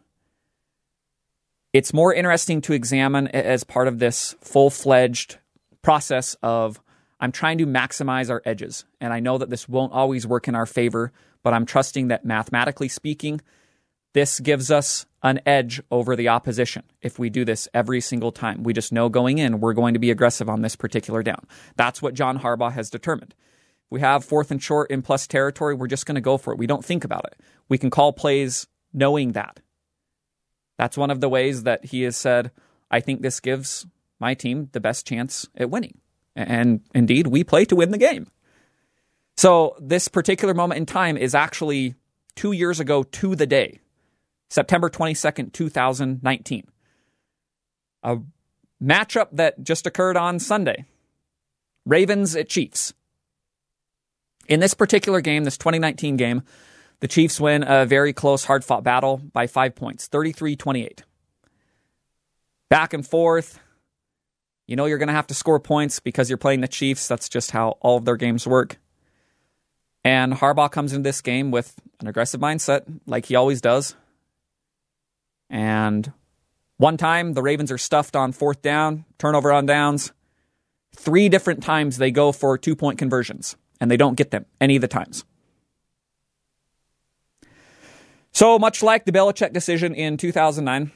It's 1.72 1.93
more 1.93 2.13
interesting 2.13 2.60
to 2.62 2.74
examine 2.74 3.29
as 3.29 3.63
part 3.63 3.88
of 3.88 4.00
this 4.00 4.36
full 4.41 4.69
fledged 4.69 5.38
process 5.81 6.36
of 6.43 6.81
I'm 7.20 7.32
trying 7.32 7.58
to 7.58 7.66
maximize 7.66 8.30
our 8.30 8.42
edges. 8.46 8.86
And 9.02 9.14
I 9.14 9.20
know 9.20 9.38
that 9.38 9.50
this 9.50 9.68
won't 9.68 9.94
always 9.94 10.26
work 10.26 10.48
in 10.48 10.56
our 10.56 10.66
favor, 10.66 11.12
but 11.44 11.54
I'm 11.54 11.66
trusting 11.66 12.08
that 12.08 12.26
mathematically 12.26 12.88
speaking, 12.88 13.42
this 14.14 14.40
gives 14.40 14.72
us 14.72 15.06
an 15.22 15.40
edge 15.46 15.82
over 15.92 16.16
the 16.16 16.30
opposition 16.30 16.84
if 17.02 17.20
we 17.20 17.30
do 17.30 17.46
this 17.46 17.68
every 17.74 18.02
single 18.02 18.32
time. 18.32 18.64
We 18.64 18.74
just 18.74 18.92
know 18.92 19.10
going 19.10 19.38
in, 19.38 19.60
we're 19.60 19.74
going 19.74 19.94
to 19.94 20.00
be 20.00 20.12
aggressive 20.12 20.50
on 20.50 20.62
this 20.62 20.76
particular 20.76 21.22
down. 21.22 21.46
That's 21.76 22.02
what 22.02 22.14
John 22.14 22.40
Harbaugh 22.40 22.72
has 22.72 22.90
determined. 22.90 23.36
We 23.90 24.00
have 24.02 24.24
fourth 24.24 24.52
and 24.52 24.62
short 24.62 24.90
in 24.92 25.02
plus 25.02 25.28
territory, 25.28 25.76
we're 25.76 25.88
just 25.88 26.06
going 26.06 26.16
to 26.16 26.22
go 26.22 26.38
for 26.38 26.54
it. 26.54 26.60
We 26.60 26.68
don't 26.68 26.86
think 26.86 27.04
about 27.04 27.26
it. 27.26 27.40
We 27.68 27.78
can 27.78 27.90
call 27.90 28.14
plays 28.14 28.68
knowing 28.94 29.34
that. 29.34 29.60
That's 30.78 30.98
one 30.98 31.12
of 31.12 31.22
the 31.22 31.30
ways 31.30 31.64
that 31.64 31.86
he 31.86 32.04
has 32.04 32.16
said, 32.16 32.52
I 32.90 33.02
think 33.02 33.22
this 33.22 33.40
gives 33.40 33.86
my 34.20 34.34
team 34.34 34.70
the 34.72 34.80
best 34.80 35.06
chance 35.06 35.48
at 35.56 35.70
winning. 35.70 36.00
And 36.48 36.81
indeed, 36.93 37.27
we 37.27 37.43
play 37.43 37.65
to 37.65 37.75
win 37.75 37.91
the 37.91 37.98
game. 37.98 38.27
So 39.38 39.75
this 39.79 40.08
particular 40.08 40.53
moment 40.53 40.79
in 40.79 40.86
time 40.86 41.17
is 41.17 41.36
actually 41.36 41.96
two 42.36 42.51
years 42.51 42.79
ago 42.79 43.03
to 43.03 43.36
the 43.36 43.48
day 43.48 43.79
September 44.50 44.89
22nd, 44.89 45.53
2019. 45.53 46.67
A 48.03 48.17
matchup 48.81 49.27
that 49.34 49.62
just 49.63 49.86
occurred 49.86 50.17
on 50.17 50.39
Sunday 50.39 50.86
Ravens 51.86 52.36
at 52.36 52.50
Chiefs. 52.50 52.93
In 54.48 54.60
this 54.60 54.74
particular 54.74 55.22
game, 55.22 55.43
this 55.43 55.58
2019 55.58 56.17
game, 56.17 56.43
the 57.01 57.08
Chiefs 57.08 57.39
win 57.39 57.63
a 57.67 57.86
very 57.86 58.13
close, 58.13 58.46
hard 58.46 58.63
fought 58.63 58.84
battle 58.84 59.17
by 59.17 59.48
five 59.48 59.75
points, 59.75 60.08
33 60.08 60.55
28. 60.55 61.03
Back 62.69 62.93
and 62.93 63.05
forth. 63.05 63.60
You 64.70 64.76
know 64.76 64.86
you're 64.86 65.00
going 65.00 65.08
to 65.08 65.14
have 65.14 65.26
to 65.28 65.34
score 65.34 65.60
points 65.60 66.00
because 66.00 66.30
you're 66.30 66.38
playing 66.38 66.62
the 66.62 66.68
Chiefs. 66.68 67.08
That's 67.08 67.28
just 67.28 67.50
how 67.50 67.80
all 67.82 67.98
of 67.98 68.06
their 68.06 68.18
games 68.18 68.46
work. 68.46 68.78
And 70.04 70.34
Harbaugh 70.34 70.72
comes 70.72 70.94
into 70.94 71.08
this 71.10 71.22
game 71.22 71.50
with 71.50 71.74
an 72.00 72.06
aggressive 72.06 72.40
mindset, 72.40 72.84
like 73.08 73.26
he 73.26 73.36
always 73.36 73.62
does. 73.62 73.96
And 75.50 76.14
one 76.78 76.98
time 76.98 77.34
the 77.34 77.42
Ravens 77.42 77.72
are 77.72 77.80
stuffed 77.80 78.16
on 78.16 78.32
fourth 78.32 78.62
down, 78.62 79.06
turnover 79.18 79.52
on 79.52 79.66
downs. 79.66 80.12
Three 80.96 81.30
different 81.30 81.64
times 81.64 81.98
they 81.98 82.12
go 82.12 82.32
for 82.32 82.56
two 82.56 82.76
point 82.76 83.00
conversions, 83.00 83.56
and 83.82 83.90
they 83.90 83.98
don't 83.98 84.16
get 84.16 84.30
them 84.30 84.46
any 84.62 84.76
of 84.76 84.82
the 84.82 84.88
times. 84.88 85.26
So 88.34 88.60
much 88.60 88.84
like 88.84 89.06
the 89.06 89.12
Belichick 89.12 89.52
decision 89.52 89.96
in 89.96 90.18
2009, 90.18 90.92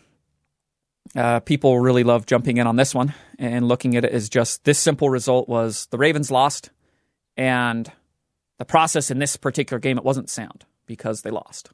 uh, 1.15 1.39
people 1.41 1.79
really 1.79 2.03
love 2.03 2.25
jumping 2.25 2.57
in 2.57 2.67
on 2.67 2.75
this 2.75 2.95
one 2.95 3.13
and 3.37 3.67
looking 3.67 3.95
at 3.95 4.05
it 4.05 4.11
as 4.11 4.29
just 4.29 4.63
this 4.63 4.79
simple 4.79 5.09
result 5.09 5.47
was 5.47 5.87
the 5.91 5.97
Ravens 5.97 6.31
lost, 6.31 6.69
and 7.37 7.91
the 8.57 8.65
process 8.65 9.11
in 9.11 9.19
this 9.19 9.35
particular 9.35 9.79
game 9.79 9.97
it 9.97 10.03
wasn't 10.03 10.29
sound 10.29 10.65
because 10.85 11.21
they 11.21 11.29
lost. 11.31 11.71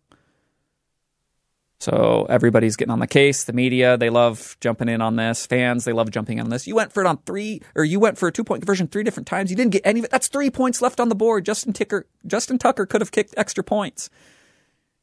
So 1.79 2.25
everybody's 2.29 2.75
getting 2.75 2.91
on 2.91 2.99
the 2.99 3.07
case. 3.07 3.45
The 3.45 3.53
media, 3.53 3.95
they 3.97 4.09
love 4.09 4.57
jumping 4.59 4.89
in 4.89 5.01
on 5.01 5.15
this. 5.15 5.45
Fans, 5.45 5.85
they 5.85 5.93
love 5.93 6.11
jumping 6.11 6.37
in 6.37 6.43
on 6.43 6.49
this. 6.49 6.67
You 6.67 6.75
went 6.75 6.91
for 6.91 7.01
it 7.01 7.07
on 7.07 7.17
three, 7.19 7.61
or 7.73 7.85
you 7.85 8.01
went 8.01 8.17
for 8.17 8.27
a 8.27 8.33
two 8.33 8.43
point 8.43 8.61
conversion 8.61 8.87
three 8.87 9.03
different 9.03 9.27
times. 9.27 9.49
You 9.49 9.55
didn't 9.55 9.71
get 9.71 9.83
any 9.85 9.99
of 9.99 10.05
it. 10.05 10.11
That's 10.11 10.27
three 10.27 10.49
points 10.49 10.81
left 10.81 10.99
on 10.99 11.07
the 11.07 11.15
board. 11.15 11.45
Justin 11.45 11.71
Tucker, 11.71 12.05
Justin 12.27 12.57
Tucker 12.57 12.85
could 12.85 12.99
have 12.99 13.11
kicked 13.11 13.33
extra 13.37 13.63
points. 13.63 14.09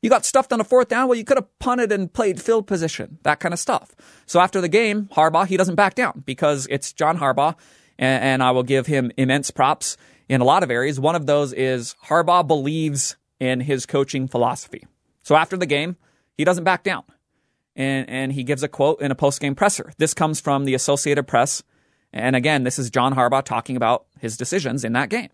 You 0.06 0.10
got 0.10 0.24
stuffed 0.24 0.52
on 0.52 0.60
a 0.60 0.64
fourth 0.64 0.86
down. 0.86 1.08
Well, 1.08 1.18
you 1.18 1.24
could 1.24 1.36
have 1.36 1.58
punted 1.58 1.90
and 1.90 2.12
played 2.12 2.40
field 2.40 2.68
position, 2.68 3.18
that 3.24 3.40
kind 3.40 3.52
of 3.52 3.58
stuff. 3.58 3.90
So 4.24 4.38
after 4.38 4.60
the 4.60 4.68
game, 4.68 5.08
Harbaugh, 5.12 5.48
he 5.48 5.56
doesn't 5.56 5.74
back 5.74 5.96
down 5.96 6.22
because 6.24 6.68
it's 6.70 6.92
John 6.92 7.18
Harbaugh, 7.18 7.56
and, 7.98 8.22
and 8.22 8.42
I 8.44 8.52
will 8.52 8.62
give 8.62 8.86
him 8.86 9.10
immense 9.16 9.50
props 9.50 9.96
in 10.28 10.40
a 10.40 10.44
lot 10.44 10.62
of 10.62 10.70
areas. 10.70 11.00
One 11.00 11.16
of 11.16 11.26
those 11.26 11.52
is 11.52 11.96
Harbaugh 12.06 12.46
believes 12.46 13.16
in 13.40 13.58
his 13.58 13.84
coaching 13.84 14.28
philosophy. 14.28 14.86
So 15.24 15.34
after 15.34 15.56
the 15.56 15.66
game, 15.66 15.96
he 16.34 16.44
doesn't 16.44 16.62
back 16.62 16.84
down. 16.84 17.02
And, 17.74 18.08
and 18.08 18.32
he 18.32 18.44
gives 18.44 18.62
a 18.62 18.68
quote 18.68 19.02
in 19.02 19.10
a 19.10 19.16
post 19.16 19.40
game 19.40 19.56
presser. 19.56 19.92
This 19.98 20.14
comes 20.14 20.40
from 20.40 20.66
the 20.66 20.74
Associated 20.74 21.26
Press. 21.26 21.64
And 22.12 22.36
again, 22.36 22.62
this 22.62 22.78
is 22.78 22.90
John 22.92 23.16
Harbaugh 23.16 23.42
talking 23.42 23.74
about 23.74 24.06
his 24.20 24.36
decisions 24.36 24.84
in 24.84 24.92
that 24.92 25.08
game. 25.08 25.30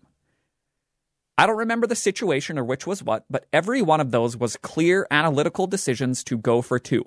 I 1.37 1.47
don't 1.47 1.57
remember 1.57 1.87
the 1.87 1.95
situation 1.95 2.59
or 2.59 2.63
which 2.63 2.85
was 2.85 3.03
what, 3.03 3.25
but 3.29 3.47
every 3.51 3.81
one 3.81 3.99
of 3.99 4.11
those 4.11 4.37
was 4.37 4.57
clear 4.57 5.07
analytical 5.09 5.67
decisions 5.67 6.23
to 6.25 6.37
go 6.37 6.61
for 6.61 6.79
two. 6.79 7.05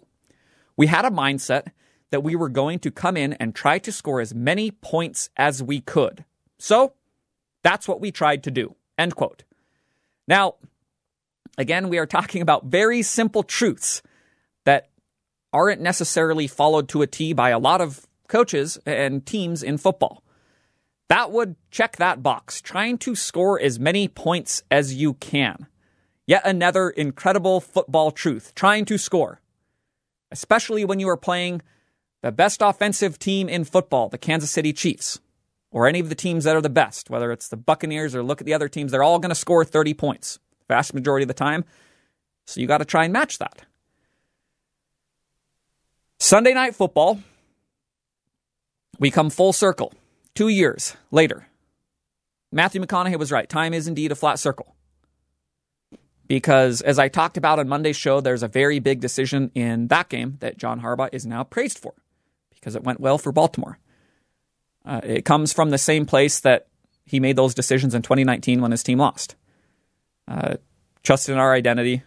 We 0.77 0.89
had 0.89 1.05
a 1.05 1.11
mindset 1.11 1.69
that 2.11 2.23
we 2.23 2.37
were 2.37 2.49
going 2.49 2.79
to 2.81 2.91
come 2.91 3.17
in 3.17 3.35
and 3.35 3.55
try 3.55 3.79
to 3.79 3.93
score 3.93 4.21
as 4.21 4.35
many 4.35 4.71
points 4.71 5.31
as 5.37 5.63
we 5.63 5.81
could. 5.81 6.25
So 6.59 6.95
that's 7.63 7.89
what 7.89 8.01
we 8.01 8.11
tried 8.11 8.43
to 8.45 8.51
do. 8.51 8.75
End 8.99 9.15
quote. 9.15 9.45
Now, 10.29 10.55
Again, 11.59 11.89
we 11.89 11.99
are 11.99 12.07
talking 12.07 12.43
about 12.43 12.67
very 12.67 13.03
simple 13.03 13.43
truths 13.43 14.03
that 14.65 14.91
aren't 15.53 15.81
necessarily 15.81 16.47
followed 16.47 16.89
to 16.91 17.03
a 17.03 17.07
T 17.07 17.33
by 17.33 17.51
a 17.51 17.59
lot 17.59 17.81
of 17.81 18.07
coaches 18.29 18.79
and 18.85 19.25
teams 19.25 19.63
in 19.63 19.79
football. 19.79 20.23
That 21.09 21.31
would 21.31 21.57
check 21.71 21.97
that 21.97 22.23
box, 22.23 22.61
trying 22.61 22.99
to 22.99 23.15
score 23.15 23.61
as 23.61 23.79
many 23.79 24.09
points 24.09 24.63
as 24.71 24.95
you 24.95 25.15
can. 25.15 25.67
Yet 26.27 26.45
another 26.45 26.91
incredible 26.91 27.61
football 27.61 28.11
truth, 28.11 28.55
trying 28.55 28.85
to 28.87 28.99
score. 28.99 29.41
Especially 30.33 30.85
when 30.85 30.99
you 30.99 31.09
are 31.09 31.17
playing 31.17 31.63
the 32.23 32.33
best 32.33 32.61
offensive 32.61 33.19
team 33.19 33.49
in 33.49 33.65
football, 33.65 34.09
the 34.09 34.19
Kansas 34.19 34.51
City 34.51 34.73
Chiefs, 34.73 35.21
or 35.71 35.87
any 35.87 36.01
of 36.01 36.09
the 36.09 36.17
teams 36.17 36.43
that 36.45 36.57
are 36.57 36.61
the 36.61 36.69
best, 36.69 37.09
whether 37.09 37.31
it's 37.31 37.49
the 37.49 37.57
Buccaneers 37.57 38.15
or 38.15 38.25
look 38.25 38.41
at 38.41 38.47
the 38.47 38.55
other 38.55 38.69
teams, 38.69 38.91
they're 38.91 39.05
all 39.05 39.21
going 39.21 39.31
to 39.31 39.37
score 39.37 39.65
30 39.65 39.95
points 39.95 40.41
vast 40.69 40.95
majority 40.95 41.25
of 41.25 41.29
the 41.29 41.35
time. 41.35 41.65
So 42.47 42.61
you 42.61 42.67
got 42.67 42.79
to 42.79 42.85
try 42.85 43.05
and 43.05 43.13
match 43.13 43.39
that. 43.39 43.63
Sunday 46.19 46.55
night 46.55 46.75
football, 46.75 47.21
we 48.99 49.11
come 49.11 49.31
full 49.31 49.53
circle. 49.53 49.93
Two 50.37 50.49
years 50.49 50.95
later. 51.11 51.49
Matthew 52.53 52.81
McConaughey 52.81 53.19
was 53.19 53.33
right. 53.33 53.49
Time 53.49 53.73
is 53.73 53.89
indeed 53.89 54.13
a 54.13 54.15
flat 54.15 54.39
circle. 54.39 54.77
Because 56.29 56.83
as 56.83 56.99
I 56.99 57.09
talked 57.09 57.39
about 57.39 57.59
on 57.59 57.69
Monday's 57.69 57.97
show, 57.97 58.21
there's 58.21 58.43
a 58.43 58.49
very 58.49 58.79
big 58.79 59.01
decision 59.01 59.51
in 59.55 59.89
that 59.89 60.11
game 60.11 60.37
that 60.41 60.59
John 60.59 60.83
Harbaugh 60.83 61.09
is 61.11 61.25
now 61.25 61.43
praised 61.43 61.79
for 61.79 61.95
because 62.55 62.77
it 62.77 62.85
went 62.85 63.01
well 63.01 63.17
for 63.17 63.33
Baltimore. 63.33 63.79
Uh, 64.85 65.01
it 65.03 65.25
comes 65.25 65.55
from 65.55 65.71
the 65.71 65.79
same 65.79 66.05
place 66.05 66.41
that 66.41 66.67
he 67.07 67.19
made 67.19 67.37
those 67.37 67.55
decisions 67.55 67.95
in 67.95 68.03
2019 68.03 68.61
when 68.61 68.73
his 68.73 68.83
team 68.83 68.99
lost. 68.99 69.37
Uh, 70.29 70.57
trust 71.03 71.31
in 71.31 71.39
our 71.39 71.55
identity. 71.55 72.03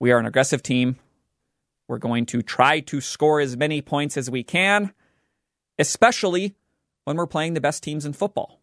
We 0.00 0.10
are 0.10 0.18
an 0.18 0.26
aggressive 0.26 0.62
team. 0.62 0.96
We're 1.86 1.98
going 1.98 2.24
to 2.26 2.40
try 2.40 2.80
to 2.80 3.02
score 3.02 3.40
as 3.40 3.58
many 3.58 3.82
points 3.82 4.16
as 4.16 4.30
we 4.30 4.42
can, 4.42 4.94
especially 5.78 6.54
when 7.04 7.16
we're 7.16 7.26
playing 7.26 7.54
the 7.54 7.60
best 7.60 7.82
teams 7.82 8.04
in 8.04 8.12
football. 8.12 8.60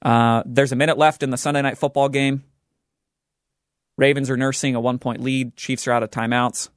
Uh, 0.00 0.42
there's 0.46 0.72
a 0.72 0.76
minute 0.76 0.96
left 0.96 1.22
in 1.22 1.30
the 1.30 1.36
Sunday 1.36 1.62
night 1.62 1.78
football 1.78 2.08
game. 2.08 2.44
Ravens 3.96 4.30
are 4.30 4.36
nursing 4.36 4.74
a 4.74 4.80
one 4.80 4.98
point 4.98 5.20
lead. 5.20 5.56
Chiefs 5.56 5.88
are 5.88 5.92
out 5.92 6.02
of 6.02 6.10
timeouts. 6.10 6.68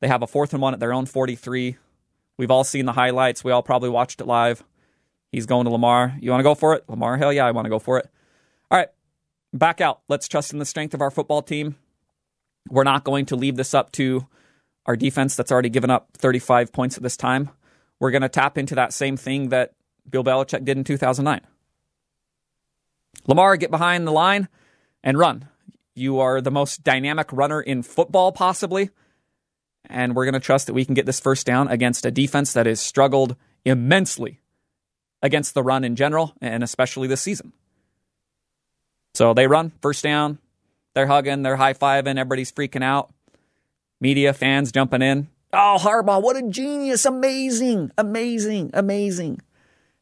They 0.00 0.08
have 0.08 0.22
a 0.22 0.26
fourth 0.26 0.52
and 0.52 0.60
one 0.60 0.74
at 0.74 0.80
their 0.80 0.92
own 0.92 1.06
43 1.06 1.78
We've 2.38 2.50
all 2.50 2.64
seen 2.64 2.86
the 2.86 2.92
highlights. 2.92 3.44
We 3.44 3.52
all 3.52 3.62
probably 3.62 3.88
watched 3.88 4.20
it 4.20 4.26
live. 4.26 4.64
He's 5.30 5.46
going 5.46 5.64
to 5.64 5.70
Lamar. 5.70 6.16
You 6.20 6.30
want 6.30 6.40
to 6.40 6.44
go 6.44 6.54
for 6.54 6.74
it? 6.74 6.84
Lamar, 6.88 7.16
hell 7.16 7.32
yeah, 7.32 7.46
I 7.46 7.50
want 7.52 7.66
to 7.66 7.70
go 7.70 7.78
for 7.78 7.98
it. 7.98 8.08
All 8.70 8.78
right, 8.78 8.88
back 9.52 9.80
out. 9.80 10.00
Let's 10.08 10.28
trust 10.28 10.52
in 10.52 10.58
the 10.58 10.66
strength 10.66 10.94
of 10.94 11.00
our 11.00 11.10
football 11.10 11.42
team. 11.42 11.76
We're 12.68 12.84
not 12.84 13.04
going 13.04 13.26
to 13.26 13.36
leave 13.36 13.56
this 13.56 13.74
up 13.74 13.92
to 13.92 14.26
our 14.86 14.96
defense 14.96 15.36
that's 15.36 15.52
already 15.52 15.68
given 15.68 15.90
up 15.90 16.08
35 16.16 16.72
points 16.72 16.96
at 16.96 17.02
this 17.02 17.16
time. 17.16 17.50
We're 18.02 18.10
going 18.10 18.22
to 18.22 18.28
tap 18.28 18.58
into 18.58 18.74
that 18.74 18.92
same 18.92 19.16
thing 19.16 19.50
that 19.50 19.74
Bill 20.10 20.24
Belichick 20.24 20.64
did 20.64 20.76
in 20.76 20.82
2009. 20.82 21.40
Lamar, 23.28 23.56
get 23.56 23.70
behind 23.70 24.08
the 24.08 24.10
line 24.10 24.48
and 25.04 25.16
run. 25.16 25.46
You 25.94 26.18
are 26.18 26.40
the 26.40 26.50
most 26.50 26.82
dynamic 26.82 27.28
runner 27.32 27.60
in 27.60 27.84
football, 27.84 28.32
possibly. 28.32 28.90
And 29.88 30.16
we're 30.16 30.24
going 30.24 30.32
to 30.34 30.40
trust 30.40 30.66
that 30.66 30.72
we 30.72 30.84
can 30.84 30.94
get 30.94 31.06
this 31.06 31.20
first 31.20 31.46
down 31.46 31.68
against 31.68 32.04
a 32.04 32.10
defense 32.10 32.54
that 32.54 32.66
has 32.66 32.80
struggled 32.80 33.36
immensely 33.64 34.40
against 35.22 35.54
the 35.54 35.62
run 35.62 35.84
in 35.84 35.94
general, 35.94 36.34
and 36.40 36.64
especially 36.64 37.06
this 37.06 37.22
season. 37.22 37.52
So 39.14 39.32
they 39.32 39.46
run, 39.46 39.70
first 39.80 40.02
down. 40.02 40.38
They're 40.94 41.06
hugging, 41.06 41.42
they're 41.42 41.54
high 41.54 41.74
fiving, 41.74 42.18
everybody's 42.18 42.50
freaking 42.50 42.82
out. 42.82 43.14
Media, 44.00 44.32
fans 44.32 44.72
jumping 44.72 45.02
in. 45.02 45.28
Oh, 45.52 45.76
Harbaugh, 45.78 46.22
what 46.22 46.36
a 46.36 46.42
genius. 46.48 47.04
Amazing, 47.04 47.90
amazing, 47.98 48.70
amazing. 48.72 49.40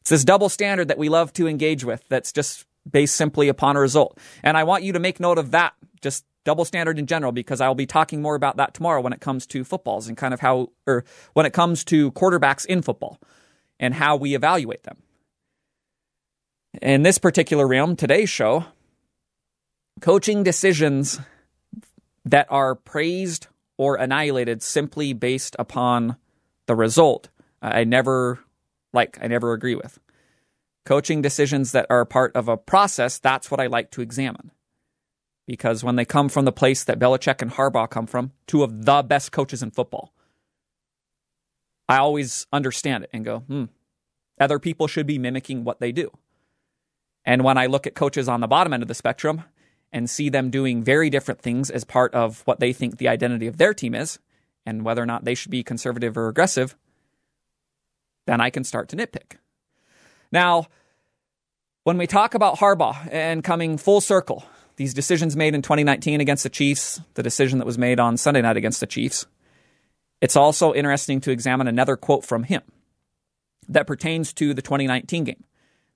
It's 0.01 0.09
this 0.09 0.23
double 0.23 0.49
standard 0.49 0.87
that 0.87 0.97
we 0.97 1.09
love 1.09 1.33
to 1.33 1.47
engage 1.47 1.83
with 1.83 2.03
that's 2.09 2.31
just 2.31 2.65
based 2.89 3.15
simply 3.15 3.49
upon 3.49 3.75
a 3.75 3.79
result. 3.79 4.17
And 4.43 4.57
I 4.57 4.63
want 4.63 4.83
you 4.83 4.93
to 4.93 4.99
make 4.99 5.19
note 5.19 5.37
of 5.37 5.51
that, 5.51 5.73
just 6.01 6.25
double 6.45 6.65
standard 6.65 6.97
in 6.97 7.05
general, 7.05 7.31
because 7.31 7.61
I'll 7.61 7.75
be 7.75 7.85
talking 7.85 8.21
more 8.21 8.35
about 8.35 8.57
that 8.57 8.73
tomorrow 8.73 9.01
when 9.01 9.13
it 9.13 9.19
comes 9.19 9.45
to 9.47 9.63
footballs 9.63 10.07
and 10.07 10.17
kind 10.17 10.33
of 10.33 10.39
how, 10.39 10.69
or 10.87 11.03
when 11.33 11.45
it 11.45 11.53
comes 11.53 11.83
to 11.85 12.11
quarterbacks 12.13 12.65
in 12.65 12.81
football 12.81 13.19
and 13.79 13.93
how 13.93 14.15
we 14.15 14.33
evaluate 14.33 14.83
them. 14.83 14.97
In 16.81 17.03
this 17.03 17.17
particular 17.17 17.67
realm, 17.67 17.95
today's 17.95 18.29
show, 18.29 18.65
coaching 19.99 20.43
decisions 20.43 21.19
that 22.23 22.47
are 22.49 22.73
praised 22.75 23.47
or 23.81 23.95
annihilated 23.95 24.61
simply 24.61 25.11
based 25.11 25.55
upon 25.57 26.15
the 26.67 26.75
result, 26.75 27.29
I 27.63 27.83
never 27.83 28.37
like, 28.93 29.17
I 29.19 29.25
never 29.25 29.53
agree 29.53 29.73
with. 29.73 29.97
Coaching 30.85 31.23
decisions 31.23 31.71
that 31.71 31.87
are 31.89 32.05
part 32.05 32.35
of 32.35 32.47
a 32.47 32.57
process, 32.57 33.17
that's 33.17 33.49
what 33.49 33.59
I 33.59 33.65
like 33.65 33.89
to 33.91 34.01
examine. 34.01 34.51
Because 35.47 35.83
when 35.83 35.95
they 35.95 36.05
come 36.05 36.29
from 36.29 36.45
the 36.45 36.51
place 36.51 36.83
that 36.83 36.99
Belichick 36.99 37.41
and 37.41 37.49
Harbaugh 37.49 37.89
come 37.89 38.05
from, 38.05 38.33
two 38.45 38.61
of 38.61 38.85
the 38.85 39.01
best 39.01 39.31
coaches 39.31 39.63
in 39.63 39.71
football, 39.71 40.13
I 41.89 41.97
always 41.97 42.45
understand 42.53 43.05
it 43.05 43.09
and 43.11 43.25
go, 43.25 43.39
hmm, 43.39 43.65
other 44.39 44.59
people 44.59 44.85
should 44.85 45.07
be 45.07 45.17
mimicking 45.17 45.63
what 45.63 45.79
they 45.79 45.91
do. 45.91 46.11
And 47.25 47.43
when 47.43 47.57
I 47.57 47.65
look 47.65 47.87
at 47.87 47.95
coaches 47.95 48.29
on 48.29 48.41
the 48.41 48.47
bottom 48.47 48.73
end 48.73 48.83
of 48.83 48.89
the 48.89 48.93
spectrum 48.93 49.43
and 49.93 50.09
see 50.09 50.29
them 50.29 50.49
doing 50.49 50.83
very 50.83 51.09
different 51.09 51.41
things 51.41 51.69
as 51.69 51.83
part 51.83 52.13
of 52.13 52.41
what 52.45 52.59
they 52.59 52.73
think 52.73 52.97
the 52.97 53.07
identity 53.07 53.47
of 53.47 53.57
their 53.57 53.73
team 53.73 53.93
is, 53.93 54.19
and 54.65 54.85
whether 54.85 55.01
or 55.01 55.05
not 55.05 55.25
they 55.25 55.35
should 55.35 55.51
be 55.51 55.63
conservative 55.63 56.17
or 56.17 56.27
aggressive, 56.27 56.75
then 58.27 58.39
I 58.39 58.49
can 58.49 58.63
start 58.63 58.89
to 58.89 58.95
nitpick. 58.95 59.37
Now, 60.31 60.67
when 61.83 61.97
we 61.97 62.07
talk 62.07 62.35
about 62.35 62.59
Harbaugh 62.59 63.11
and 63.11 63.43
coming 63.43 63.77
full 63.77 64.01
circle, 64.01 64.45
these 64.75 64.93
decisions 64.93 65.35
made 65.35 65.55
in 65.55 65.61
2019 65.61 66.21
against 66.21 66.43
the 66.43 66.49
Chiefs, 66.49 67.01
the 67.15 67.23
decision 67.23 67.59
that 67.59 67.65
was 67.65 67.77
made 67.77 67.99
on 67.99 68.17
Sunday 68.17 68.41
night 68.41 68.57
against 68.57 68.79
the 68.79 68.87
Chiefs, 68.87 69.25
it's 70.21 70.35
also 70.35 70.73
interesting 70.73 71.19
to 71.21 71.31
examine 71.31 71.67
another 71.67 71.97
quote 71.97 72.23
from 72.23 72.43
him 72.43 72.61
that 73.67 73.87
pertains 73.87 74.33
to 74.33 74.53
the 74.53 74.61
2019 74.61 75.23
game 75.23 75.43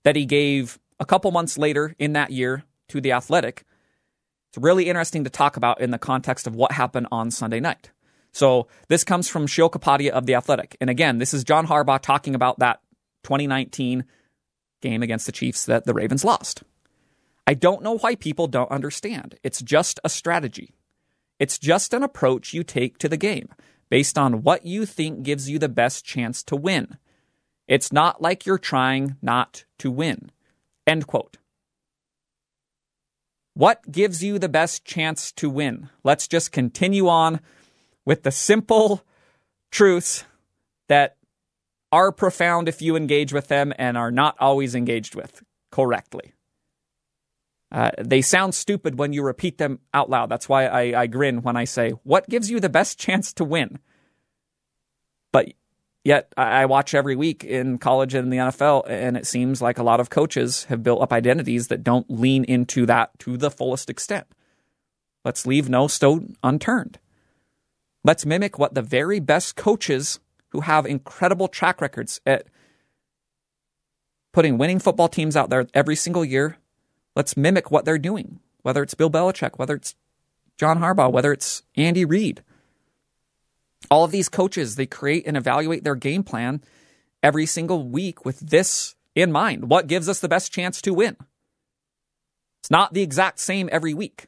that 0.03 0.15
he 0.15 0.25
gave 0.25 0.79
a 0.99 1.05
couple 1.05 1.31
months 1.31 1.57
later 1.57 1.95
in 1.99 2.13
that 2.13 2.31
year 2.31 2.63
to 2.89 3.01
The 3.01 3.11
Athletic. 3.11 3.63
It's 4.55 4.63
really 4.63 4.87
interesting 4.87 5.25
to 5.25 5.29
talk 5.29 5.57
about 5.57 5.81
in 5.81 5.91
the 5.91 5.97
context 5.97 6.47
of 6.47 6.55
what 6.55 6.71
happened 6.71 7.07
on 7.11 7.29
Sunday 7.29 7.59
night. 7.59 7.91
So 8.31 8.69
this 8.87 9.03
comes 9.03 9.27
from 9.27 9.47
Sheil 9.47 9.69
Kapadia 9.69 10.11
of 10.11 10.27
The 10.27 10.35
Athletic. 10.35 10.77
And 10.79 10.89
again, 10.89 11.17
this 11.17 11.33
is 11.33 11.43
John 11.43 11.67
Harbaugh 11.67 11.99
talking 12.01 12.35
about 12.35 12.59
that 12.59 12.79
2019 13.23 14.05
game 14.81 15.03
against 15.03 15.25
the 15.25 15.33
Chiefs 15.33 15.65
that 15.65 15.83
the 15.83 15.93
Ravens 15.93 16.23
lost. 16.23 16.63
I 17.45 17.53
don't 17.53 17.83
know 17.83 17.97
why 17.97 18.15
people 18.15 18.47
don't 18.47 18.71
understand. 18.71 19.37
It's 19.43 19.61
just 19.61 19.99
a 20.05 20.09
strategy. 20.09 20.73
It's 21.37 21.59
just 21.59 21.93
an 21.93 22.01
approach 22.01 22.53
you 22.53 22.63
take 22.63 22.97
to 22.99 23.09
the 23.09 23.17
game 23.17 23.49
based 23.89 24.17
on 24.17 24.41
what 24.41 24.65
you 24.65 24.85
think 24.85 25.23
gives 25.23 25.49
you 25.49 25.59
the 25.59 25.67
best 25.67 26.05
chance 26.05 26.43
to 26.43 26.55
win. 26.55 26.97
It's 27.67 27.91
not 27.91 28.21
like 28.21 28.45
you're 28.45 28.57
trying 28.57 29.17
not 29.21 29.65
to 29.79 29.91
win. 29.91 30.31
End 30.87 31.07
quote. 31.07 31.39
What 33.55 33.89
gives 33.89 34.21
you 34.21 34.37
the 34.37 34.49
best 34.49 34.83
chance 34.83 35.31
to 35.33 35.49
win? 35.49 35.89
Let's 36.03 36.27
just 36.27 36.51
continue 36.51 37.07
on 37.07 37.39
with 38.05 38.23
the 38.23 38.31
simple 38.31 39.01
truths 39.71 40.25
that 40.89 41.15
are 41.89 42.11
profound 42.11 42.67
if 42.67 42.81
you 42.81 42.97
engage 42.97 43.31
with 43.31 43.47
them 43.47 43.73
and 43.77 43.97
are 43.97 44.11
not 44.11 44.35
always 44.41 44.75
engaged 44.75 45.15
with 45.15 45.41
correctly. 45.71 46.33
Uh, 47.71 47.91
they 47.97 48.21
sound 48.21 48.53
stupid 48.53 48.99
when 48.99 49.13
you 49.13 49.23
repeat 49.23 49.57
them 49.57 49.79
out 49.93 50.09
loud. 50.09 50.27
That's 50.27 50.49
why 50.49 50.65
I, 50.65 51.03
I 51.03 51.07
grin 51.07 51.41
when 51.41 51.55
I 51.55 51.63
say, 51.63 51.91
What 52.03 52.27
gives 52.27 52.51
you 52.51 52.59
the 52.59 52.69
best 52.69 52.99
chance 52.99 53.31
to 53.33 53.45
win? 53.45 53.79
But 55.31 55.53
Yet 56.05 56.31
I 56.37 56.67
watch 56.67 56.93
every 56.93 57.15
week 57.15 57.43
in 57.43 57.79
college 57.79 58.13
and 58.13 58.25
in 58.25 58.29
the 58.29 58.37
NFL, 58.37 58.87
and 58.87 59.17
it 59.17 59.25
seems 59.25 59.59
like 59.59 59.79
a 59.79 59.83
lot 59.83 59.99
of 59.99 60.11
coaches 60.11 60.65
have 60.65 60.83
built 60.83 61.01
up 61.01 61.11
identities 61.11 61.67
that 61.69 61.83
don't 61.83 62.05
lean 62.11 62.43
into 62.43 62.85
that 62.85 63.17
to 63.19 63.37
the 63.37 63.49
fullest 63.49 63.89
extent. 63.89 64.27
Let's 65.25 65.47
leave 65.47 65.67
no 65.67 65.87
stone 65.87 66.35
unturned. 66.43 66.99
Let's 68.03 68.23
mimic 68.23 68.59
what 68.59 68.75
the 68.75 68.83
very 68.83 69.19
best 69.19 69.55
coaches 69.55 70.19
who 70.49 70.61
have 70.61 70.85
incredible 70.85 71.47
track 71.47 71.81
records 71.81 72.21
at 72.23 72.45
putting 74.31 74.59
winning 74.59 74.77
football 74.77 75.09
teams 75.09 75.35
out 75.35 75.49
there 75.49 75.65
every 75.73 75.95
single 75.95 76.23
year. 76.23 76.57
Let's 77.15 77.35
mimic 77.35 77.71
what 77.71 77.83
they're 77.83 77.97
doing, 77.97 78.41
whether 78.61 78.83
it's 78.83 78.93
Bill 78.93 79.09
Belichick, 79.09 79.57
whether 79.57 79.73
it's 79.73 79.95
John 80.59 80.81
Harbaugh, 80.81 81.11
whether 81.11 81.33
it's 81.33 81.63
Andy 81.75 82.05
Reid 82.05 82.43
all 83.89 84.03
of 84.03 84.11
these 84.11 84.29
coaches, 84.29 84.75
they 84.75 84.85
create 84.85 85.25
and 85.27 85.37
evaluate 85.37 85.83
their 85.83 85.95
game 85.95 86.23
plan 86.23 86.61
every 87.21 87.45
single 87.45 87.87
week 87.87 88.25
with 88.25 88.39
this 88.39 88.95
in 89.15 89.31
mind. 89.31 89.69
What 89.69 89.87
gives 89.87 90.09
us 90.09 90.19
the 90.19 90.29
best 90.29 90.51
chance 90.51 90.81
to 90.81 90.93
win? 90.93 91.17
It's 92.61 92.71
not 92.71 92.93
the 92.93 93.01
exact 93.01 93.39
same 93.39 93.69
every 93.71 93.93
week. 93.93 94.27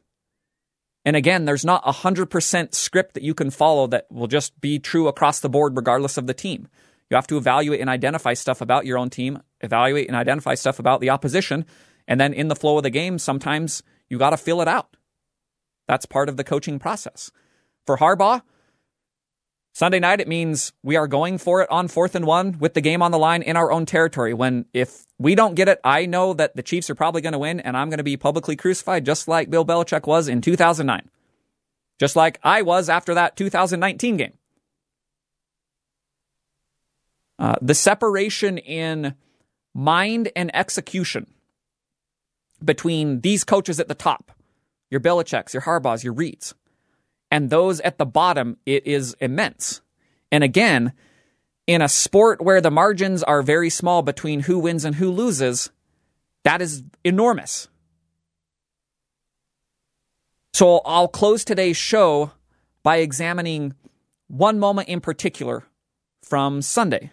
And 1.06 1.15
again, 1.15 1.46
there's 1.46 1.65
not 1.65 1.84
a 1.86 1.91
100% 1.93 2.76
script 2.76 3.13
that 3.13 3.24
you 3.24 3.34
can 3.34 3.50
follow 3.50 3.88
that 3.88 4.08
will 4.12 4.28
just 4.28 4.60
be 4.60 4.78
true 4.78 5.08
across 5.08 5.39
the 5.39 5.50
board, 5.50 5.76
regardless 5.76 6.17
of 6.17 6.28
the 6.28 6.34
team. 6.34 6.67
You 7.10 7.15
have 7.15 7.28
to 7.28 7.38
evaluate 7.38 7.80
and 7.80 7.89
identify 7.89 8.34
stuff 8.34 8.60
about 8.60 8.86
your 8.86 8.98
own 8.98 9.10
team, 9.10 9.41
evaluate 9.62 10.08
and 10.08 10.17
identify 10.17 10.56
stuff 10.56 10.80
about 10.80 11.00
the 11.00 11.10
opposition. 11.10 11.65
And 12.08 12.20
then 12.20 12.34
in 12.34 12.50
the 12.50 12.56
flow 12.56 12.78
of 12.78 12.84
the 12.84 12.89
game, 12.89 13.20
sometimes 13.20 13.84
you 14.10 14.17
got 14.17 14.32
to 14.32 14.38
fill 14.38 14.62
it 14.62 14.67
out. 14.67 14.98
That's 15.88 16.06
part 16.06 16.28
of 16.30 16.36
the 16.36 16.43
coaching 16.43 16.80
process. 16.80 17.32
For 17.86 17.98
Harbaugh, 17.98 18.41
Sunday 19.77 19.99
night, 19.99 20.19
it 20.19 20.27
means 20.27 20.73
we 20.81 20.95
are 20.95 21.05
going 21.05 21.37
for 21.37 21.61
it 21.61 21.69
on 21.69 21.87
fourth 21.87 22.15
and 22.15 22.25
one 22.25 22.57
with 22.57 22.73
the 22.73 22.81
game 22.81 23.03
on 23.03 23.11
the 23.11 23.19
line 23.19 23.43
in 23.43 23.55
our 23.55 23.71
own 23.71 23.85
territory. 23.85 24.33
When 24.33 24.65
if 24.73 25.05
we 25.19 25.35
don't 25.35 25.53
get 25.53 25.69
it, 25.69 25.79
I 25.83 26.07
know 26.07 26.33
that 26.33 26.55
the 26.55 26.63
Chiefs 26.63 26.89
are 26.89 26.95
probably 26.95 27.21
going 27.21 27.33
to 27.33 27.37
win 27.37 27.59
and 27.59 27.77
I'm 27.77 27.91
going 27.91 27.99
to 27.99 28.03
be 28.03 28.17
publicly 28.17 28.55
crucified 28.55 29.05
just 29.05 29.27
like 29.27 29.51
Bill 29.51 29.63
Belichick 29.63 30.07
was 30.07 30.27
in 30.27 30.41
2009. 30.41 31.11
Just 31.99 32.15
like 32.15 32.39
I 32.41 32.63
was 32.63 32.89
after 32.89 33.13
that 33.13 33.35
2019 33.35 34.17
game. 34.17 34.33
Uh, 37.37 37.57
the 37.61 37.75
separation 37.75 38.57
in 38.57 39.13
mind 39.75 40.31
and 40.35 40.49
execution 40.55 41.27
between 42.65 43.21
these 43.21 43.43
coaches 43.43 43.79
at 43.79 43.87
the 43.87 43.93
top, 43.93 44.31
your 44.89 45.01
Belichicks, 45.01 45.53
your 45.53 45.61
Harbaughs, 45.61 46.03
your 46.03 46.15
Reids, 46.15 46.55
and 47.31 47.49
those 47.49 47.79
at 47.81 47.97
the 47.97 48.05
bottom, 48.05 48.57
it 48.65 48.85
is 48.87 49.15
immense. 49.19 49.81
And 50.31 50.43
again, 50.43 50.93
in 51.65 51.81
a 51.81 51.89
sport 51.89 52.41
where 52.41 52.61
the 52.61 52.71
margins 52.71 53.23
are 53.23 53.41
very 53.41 53.69
small 53.69 54.01
between 54.01 54.41
who 54.41 54.59
wins 54.59 54.85
and 54.85 54.95
who 54.95 55.11
loses, 55.11 55.69
that 56.43 56.61
is 56.61 56.83
enormous. 57.03 57.67
So 60.53 60.81
I'll 60.85 61.09
close 61.09 61.43
today's 61.43 61.77
show 61.77 62.31
by 62.83 62.97
examining 62.97 63.75
one 64.27 64.59
moment 64.59 64.87
in 64.87 65.01
particular 65.01 65.63
from 66.23 66.61
Sunday 66.61 67.11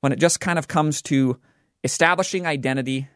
when 0.00 0.12
it 0.12 0.18
just 0.18 0.40
kind 0.40 0.58
of 0.58 0.68
comes 0.68 1.02
to 1.02 1.38
establishing 1.84 2.46
identity 2.46 3.08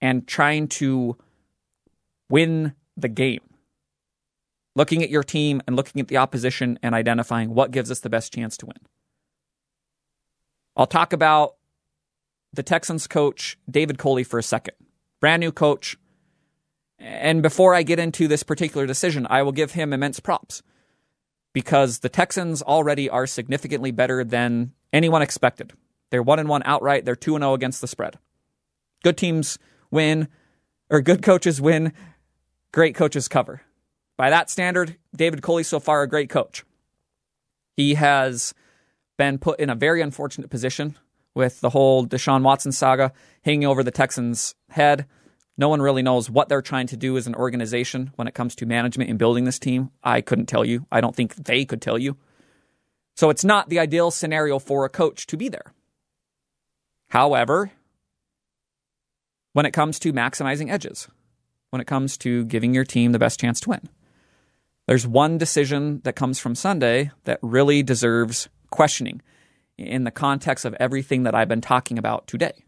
and 0.00 0.26
trying 0.26 0.68
to 0.68 1.16
win 2.30 2.72
the 2.96 3.08
game 3.08 3.47
looking 4.78 5.02
at 5.02 5.10
your 5.10 5.24
team 5.24 5.60
and 5.66 5.74
looking 5.74 6.00
at 6.00 6.06
the 6.06 6.16
opposition 6.16 6.78
and 6.84 6.94
identifying 6.94 7.52
what 7.52 7.72
gives 7.72 7.90
us 7.90 7.98
the 7.98 8.08
best 8.08 8.32
chance 8.32 8.56
to 8.56 8.64
win. 8.64 8.78
I'll 10.76 10.86
talk 10.86 11.12
about 11.12 11.56
the 12.52 12.62
Texans 12.62 13.08
coach, 13.08 13.58
David 13.68 13.98
Culley, 13.98 14.22
for 14.22 14.38
a 14.38 14.42
second. 14.42 14.74
Brand 15.20 15.40
new 15.40 15.50
coach. 15.50 15.96
And 16.96 17.42
before 17.42 17.74
I 17.74 17.82
get 17.82 17.98
into 17.98 18.28
this 18.28 18.44
particular 18.44 18.86
decision, 18.86 19.26
I 19.28 19.42
will 19.42 19.50
give 19.50 19.72
him 19.72 19.92
immense 19.92 20.20
props 20.20 20.62
because 21.52 21.98
the 21.98 22.08
Texans 22.08 22.62
already 22.62 23.10
are 23.10 23.26
significantly 23.26 23.90
better 23.90 24.22
than 24.22 24.74
anyone 24.92 25.22
expected. 25.22 25.72
They're 26.10 26.22
1 26.22 26.38
and 26.38 26.48
1 26.48 26.62
outright, 26.64 27.04
they're 27.04 27.16
2 27.16 27.34
and 27.34 27.42
0 27.42 27.54
against 27.54 27.80
the 27.80 27.88
spread. 27.88 28.16
Good 29.02 29.16
teams 29.16 29.58
win 29.90 30.28
or 30.88 31.00
good 31.00 31.20
coaches 31.20 31.60
win, 31.60 31.92
great 32.70 32.94
coaches 32.94 33.26
cover. 33.26 33.62
By 34.18 34.30
that 34.30 34.50
standard, 34.50 34.96
David 35.16 35.42
Culley 35.42 35.62
so 35.62 35.80
far 35.80 36.02
a 36.02 36.08
great 36.08 36.28
coach. 36.28 36.64
He 37.76 37.94
has 37.94 38.52
been 39.16 39.38
put 39.38 39.60
in 39.60 39.70
a 39.70 39.76
very 39.76 40.02
unfortunate 40.02 40.50
position 40.50 40.98
with 41.34 41.60
the 41.60 41.70
whole 41.70 42.04
Deshaun 42.04 42.42
Watson 42.42 42.72
saga 42.72 43.12
hanging 43.44 43.64
over 43.64 43.84
the 43.84 43.92
Texans' 43.92 44.56
head. 44.70 45.06
No 45.56 45.68
one 45.68 45.80
really 45.80 46.02
knows 46.02 46.28
what 46.28 46.48
they're 46.48 46.60
trying 46.60 46.88
to 46.88 46.96
do 46.96 47.16
as 47.16 47.28
an 47.28 47.36
organization 47.36 48.10
when 48.16 48.26
it 48.26 48.34
comes 48.34 48.56
to 48.56 48.66
management 48.66 49.08
and 49.08 49.20
building 49.20 49.44
this 49.44 49.60
team. 49.60 49.92
I 50.02 50.20
couldn't 50.20 50.46
tell 50.46 50.64
you. 50.64 50.84
I 50.90 51.00
don't 51.00 51.14
think 51.14 51.36
they 51.36 51.64
could 51.64 51.80
tell 51.80 51.96
you. 51.96 52.16
So 53.14 53.30
it's 53.30 53.44
not 53.44 53.68
the 53.68 53.78
ideal 53.78 54.10
scenario 54.10 54.58
for 54.58 54.84
a 54.84 54.88
coach 54.88 55.28
to 55.28 55.36
be 55.36 55.48
there. 55.48 55.72
However, 57.10 57.70
when 59.52 59.64
it 59.64 59.72
comes 59.72 60.00
to 60.00 60.12
maximizing 60.12 60.70
edges, 60.70 61.08
when 61.70 61.80
it 61.80 61.86
comes 61.86 62.16
to 62.18 62.44
giving 62.46 62.74
your 62.74 62.84
team 62.84 63.12
the 63.12 63.18
best 63.18 63.38
chance 63.38 63.60
to 63.60 63.70
win, 63.70 63.88
there's 64.88 65.06
one 65.06 65.36
decision 65.36 66.00
that 66.04 66.16
comes 66.16 66.38
from 66.38 66.54
Sunday 66.54 67.10
that 67.24 67.38
really 67.42 67.82
deserves 67.82 68.48
questioning 68.70 69.20
in 69.76 70.04
the 70.04 70.10
context 70.10 70.64
of 70.64 70.74
everything 70.80 71.24
that 71.24 71.34
I've 71.34 71.46
been 71.46 71.60
talking 71.60 71.98
about 71.98 72.26
today. 72.26 72.64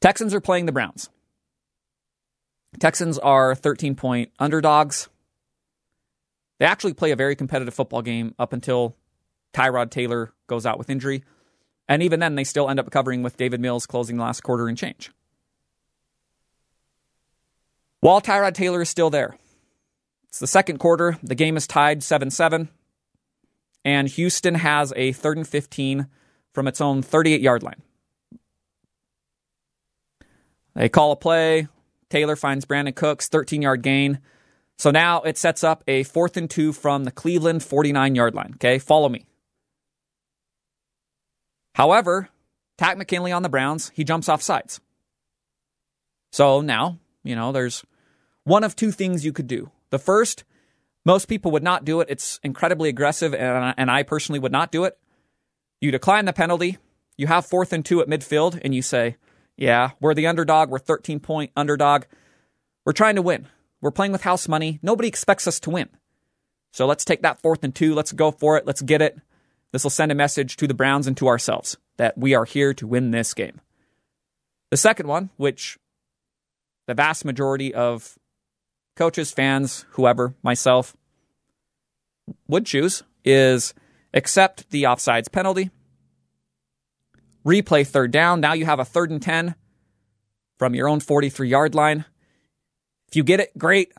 Texans 0.00 0.34
are 0.34 0.40
playing 0.40 0.66
the 0.66 0.72
Browns. 0.72 1.10
Texans 2.80 3.20
are 3.20 3.54
13 3.54 3.94
point 3.94 4.32
underdogs. 4.40 5.08
They 6.58 6.66
actually 6.66 6.94
play 6.94 7.12
a 7.12 7.16
very 7.16 7.36
competitive 7.36 7.72
football 7.72 8.02
game 8.02 8.34
up 8.36 8.52
until 8.52 8.96
Tyrod 9.52 9.90
Taylor 9.90 10.32
goes 10.48 10.66
out 10.66 10.76
with 10.76 10.90
injury. 10.90 11.22
And 11.88 12.02
even 12.02 12.18
then, 12.18 12.34
they 12.34 12.42
still 12.42 12.68
end 12.68 12.80
up 12.80 12.90
covering 12.90 13.22
with 13.22 13.36
Davis 13.36 13.60
Mills 13.60 13.86
closing 13.86 14.16
the 14.16 14.24
last 14.24 14.42
quarter 14.42 14.66
and 14.66 14.76
change. 14.76 15.12
While 18.00 18.20
Tyrod 18.20 18.54
Taylor 18.54 18.82
is 18.82 18.88
still 18.88 19.10
there, 19.10 19.36
it's 20.34 20.40
the 20.40 20.48
second 20.48 20.78
quarter. 20.78 21.16
The 21.22 21.36
game 21.36 21.56
is 21.56 21.68
tied 21.68 22.02
7 22.02 22.28
7 22.28 22.68
and 23.84 24.08
Houston 24.08 24.56
has 24.56 24.92
a 24.96 25.12
third 25.12 25.36
and 25.36 25.46
15 25.46 26.08
from 26.52 26.66
its 26.66 26.80
own 26.80 27.02
38 27.02 27.40
yard 27.40 27.62
line. 27.62 27.80
They 30.74 30.88
call 30.88 31.12
a 31.12 31.16
play. 31.16 31.68
Taylor 32.10 32.34
finds 32.34 32.64
Brandin 32.64 32.96
Cooks, 32.96 33.28
13 33.28 33.62
yard 33.62 33.82
gain. 33.82 34.18
So 34.76 34.90
now 34.90 35.22
it 35.22 35.38
sets 35.38 35.62
up 35.62 35.84
a 35.86 36.02
fourth 36.02 36.36
and 36.36 36.50
two 36.50 36.72
from 36.72 37.04
the 37.04 37.12
Cleveland 37.12 37.62
49 37.62 38.16
yard 38.16 38.34
line. 38.34 38.54
Okay, 38.56 38.80
follow 38.80 39.08
me. 39.08 39.26
However, 41.76 42.28
Takk 42.76 42.98
McKinley 42.98 43.30
on 43.30 43.44
the 43.44 43.48
Browns, 43.48 43.92
he 43.94 44.02
jumps 44.02 44.28
off 44.28 44.42
sides. 44.42 44.80
So 46.32 46.60
now, 46.60 46.98
you 47.22 47.36
know, 47.36 47.52
there's 47.52 47.84
one 48.42 48.64
of 48.64 48.74
two 48.74 48.90
things 48.90 49.24
you 49.24 49.32
could 49.32 49.46
do. 49.46 49.70
The 49.94 49.98
first 50.00 50.42
most 51.04 51.26
people 51.26 51.52
would 51.52 51.62
not 51.62 51.84
do 51.84 52.00
it. 52.00 52.08
It's 52.10 52.40
incredibly 52.42 52.88
aggressive, 52.88 53.32
and, 53.32 53.74
and 53.76 53.88
I 53.88 54.02
personally 54.02 54.40
would 54.40 54.50
not 54.50 54.72
do 54.72 54.82
it. 54.82 54.98
You 55.80 55.92
decline 55.92 56.24
the 56.24 56.32
penalty. 56.32 56.78
You 57.16 57.28
have 57.28 57.46
fourth 57.46 57.72
and 57.72 57.84
two 57.84 58.00
at 58.00 58.08
midfield, 58.08 58.60
and 58.64 58.74
you 58.74 58.82
say, 58.82 59.18
Yeah, 59.56 59.90
we're 60.00 60.14
the 60.14 60.26
underdog. 60.26 60.68
We're 60.68 60.80
13 60.80 61.20
point 61.20 61.52
underdog. 61.54 62.06
We're 62.84 62.92
trying 62.92 63.14
to 63.14 63.22
win. 63.22 63.46
We're 63.80 63.92
playing 63.92 64.10
with 64.10 64.22
house 64.22 64.48
money. 64.48 64.80
Nobody 64.82 65.06
expects 65.06 65.46
us 65.46 65.60
to 65.60 65.70
win. 65.70 65.90
So 66.72 66.86
let's 66.86 67.04
take 67.04 67.22
that 67.22 67.40
fourth 67.40 67.62
and 67.62 67.72
two. 67.72 67.94
Let's 67.94 68.10
go 68.10 68.32
for 68.32 68.56
it. 68.56 68.66
Let's 68.66 68.82
get 68.82 69.00
it. 69.00 69.16
This 69.70 69.84
will 69.84 69.90
send 69.90 70.10
a 70.10 70.16
message 70.16 70.56
to 70.56 70.66
the 70.66 70.74
Browns 70.74 71.06
and 71.06 71.16
to 71.18 71.28
ourselves 71.28 71.76
that 71.98 72.18
we 72.18 72.34
are 72.34 72.46
here 72.46 72.74
to 72.74 72.86
win 72.88 73.12
this 73.12 73.32
game. 73.32 73.60
The 74.72 74.76
second 74.76 75.06
one, 75.06 75.30
which 75.36 75.78
the 76.88 76.94
vast 76.94 77.24
majority 77.24 77.72
of 77.72 78.18
coaches, 78.96 79.32
fans, 79.32 79.84
whoever, 79.90 80.34
myself, 80.42 80.96
would 82.48 82.66
choose 82.66 83.02
is 83.24 83.74
accept 84.12 84.70
the 84.70 84.84
offsides 84.84 85.30
penalty, 85.30 85.70
replay 87.44 87.86
third 87.86 88.10
down. 88.10 88.40
Now 88.40 88.52
you 88.52 88.64
have 88.64 88.80
a 88.80 88.84
third 88.84 89.10
and 89.10 89.20
10 89.20 89.54
from 90.58 90.74
your 90.74 90.88
own 90.88 91.00
43 91.00 91.48
yard 91.48 91.74
line. 91.74 92.04
If 93.08 93.16
you 93.16 93.24
get 93.24 93.40
it, 93.40 93.56
great. 93.58 93.92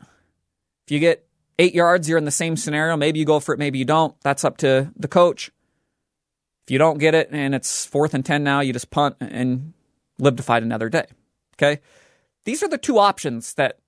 If 0.86 0.92
you 0.92 0.98
get 0.98 1.26
eight 1.58 1.74
yards, 1.74 2.08
you're 2.08 2.18
in 2.18 2.24
the 2.24 2.30
same 2.30 2.56
scenario. 2.56 2.96
Maybe 2.96 3.18
you 3.18 3.24
go 3.24 3.40
for 3.40 3.54
it, 3.54 3.58
maybe 3.58 3.78
you 3.78 3.84
don't. 3.84 4.18
That's 4.22 4.44
up 4.44 4.56
to 4.58 4.92
the 4.96 5.08
coach. 5.08 5.50
If 6.66 6.72
you 6.72 6.78
don't 6.78 6.98
get 6.98 7.14
it 7.14 7.28
and 7.30 7.54
it's 7.54 7.86
fourth 7.86 8.14
and 8.14 8.24
10 8.24 8.42
now, 8.42 8.60
you 8.60 8.72
just 8.72 8.90
punt 8.90 9.16
and 9.20 9.72
live 10.18 10.36
to 10.36 10.42
fight 10.42 10.62
another 10.62 10.88
day. 10.88 11.06
Okay. 11.54 11.80
These 12.44 12.62
are 12.62 12.68
the 12.68 12.78
two 12.78 12.98
options 12.98 13.54
that 13.54 13.78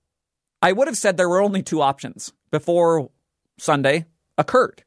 I 0.61 0.71
would 0.71 0.87
have 0.87 0.97
said 0.97 1.17
there 1.17 1.29
were 1.29 1.41
only 1.41 1.63
two 1.63 1.81
options 1.81 2.33
before 2.51 3.09
Sunday 3.57 4.05
occurred. 4.37 4.83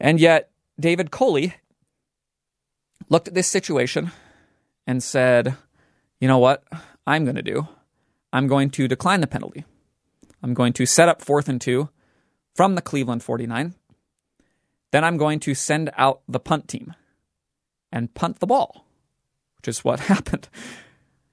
And 0.00 0.20
yet, 0.20 0.50
David 0.78 1.10
Culley 1.10 1.54
looked 3.08 3.28
at 3.28 3.34
this 3.34 3.48
situation 3.48 4.12
and 4.86 5.02
said, 5.02 5.56
you 6.20 6.28
know 6.28 6.38
what 6.38 6.64
I'm 7.06 7.24
going 7.24 7.36
to 7.36 7.42
do? 7.42 7.68
I'm 8.32 8.46
going 8.46 8.70
to 8.70 8.88
decline 8.88 9.20
the 9.20 9.26
penalty. 9.26 9.64
I'm 10.42 10.54
going 10.54 10.72
to 10.74 10.86
set 10.86 11.08
up 11.08 11.22
fourth 11.22 11.48
and 11.48 11.60
two 11.60 11.88
from 12.54 12.74
the 12.74 12.82
Cleveland 12.82 13.22
49. 13.22 13.74
Then 14.92 15.04
I'm 15.04 15.16
going 15.16 15.40
to 15.40 15.54
send 15.54 15.90
out 15.96 16.22
the 16.28 16.40
punt 16.40 16.68
team 16.68 16.94
and 17.90 18.14
punt 18.14 18.40
the 18.40 18.46
ball, 18.46 18.86
which 19.56 19.68
is 19.68 19.84
what 19.84 20.00
happened. 20.12 20.48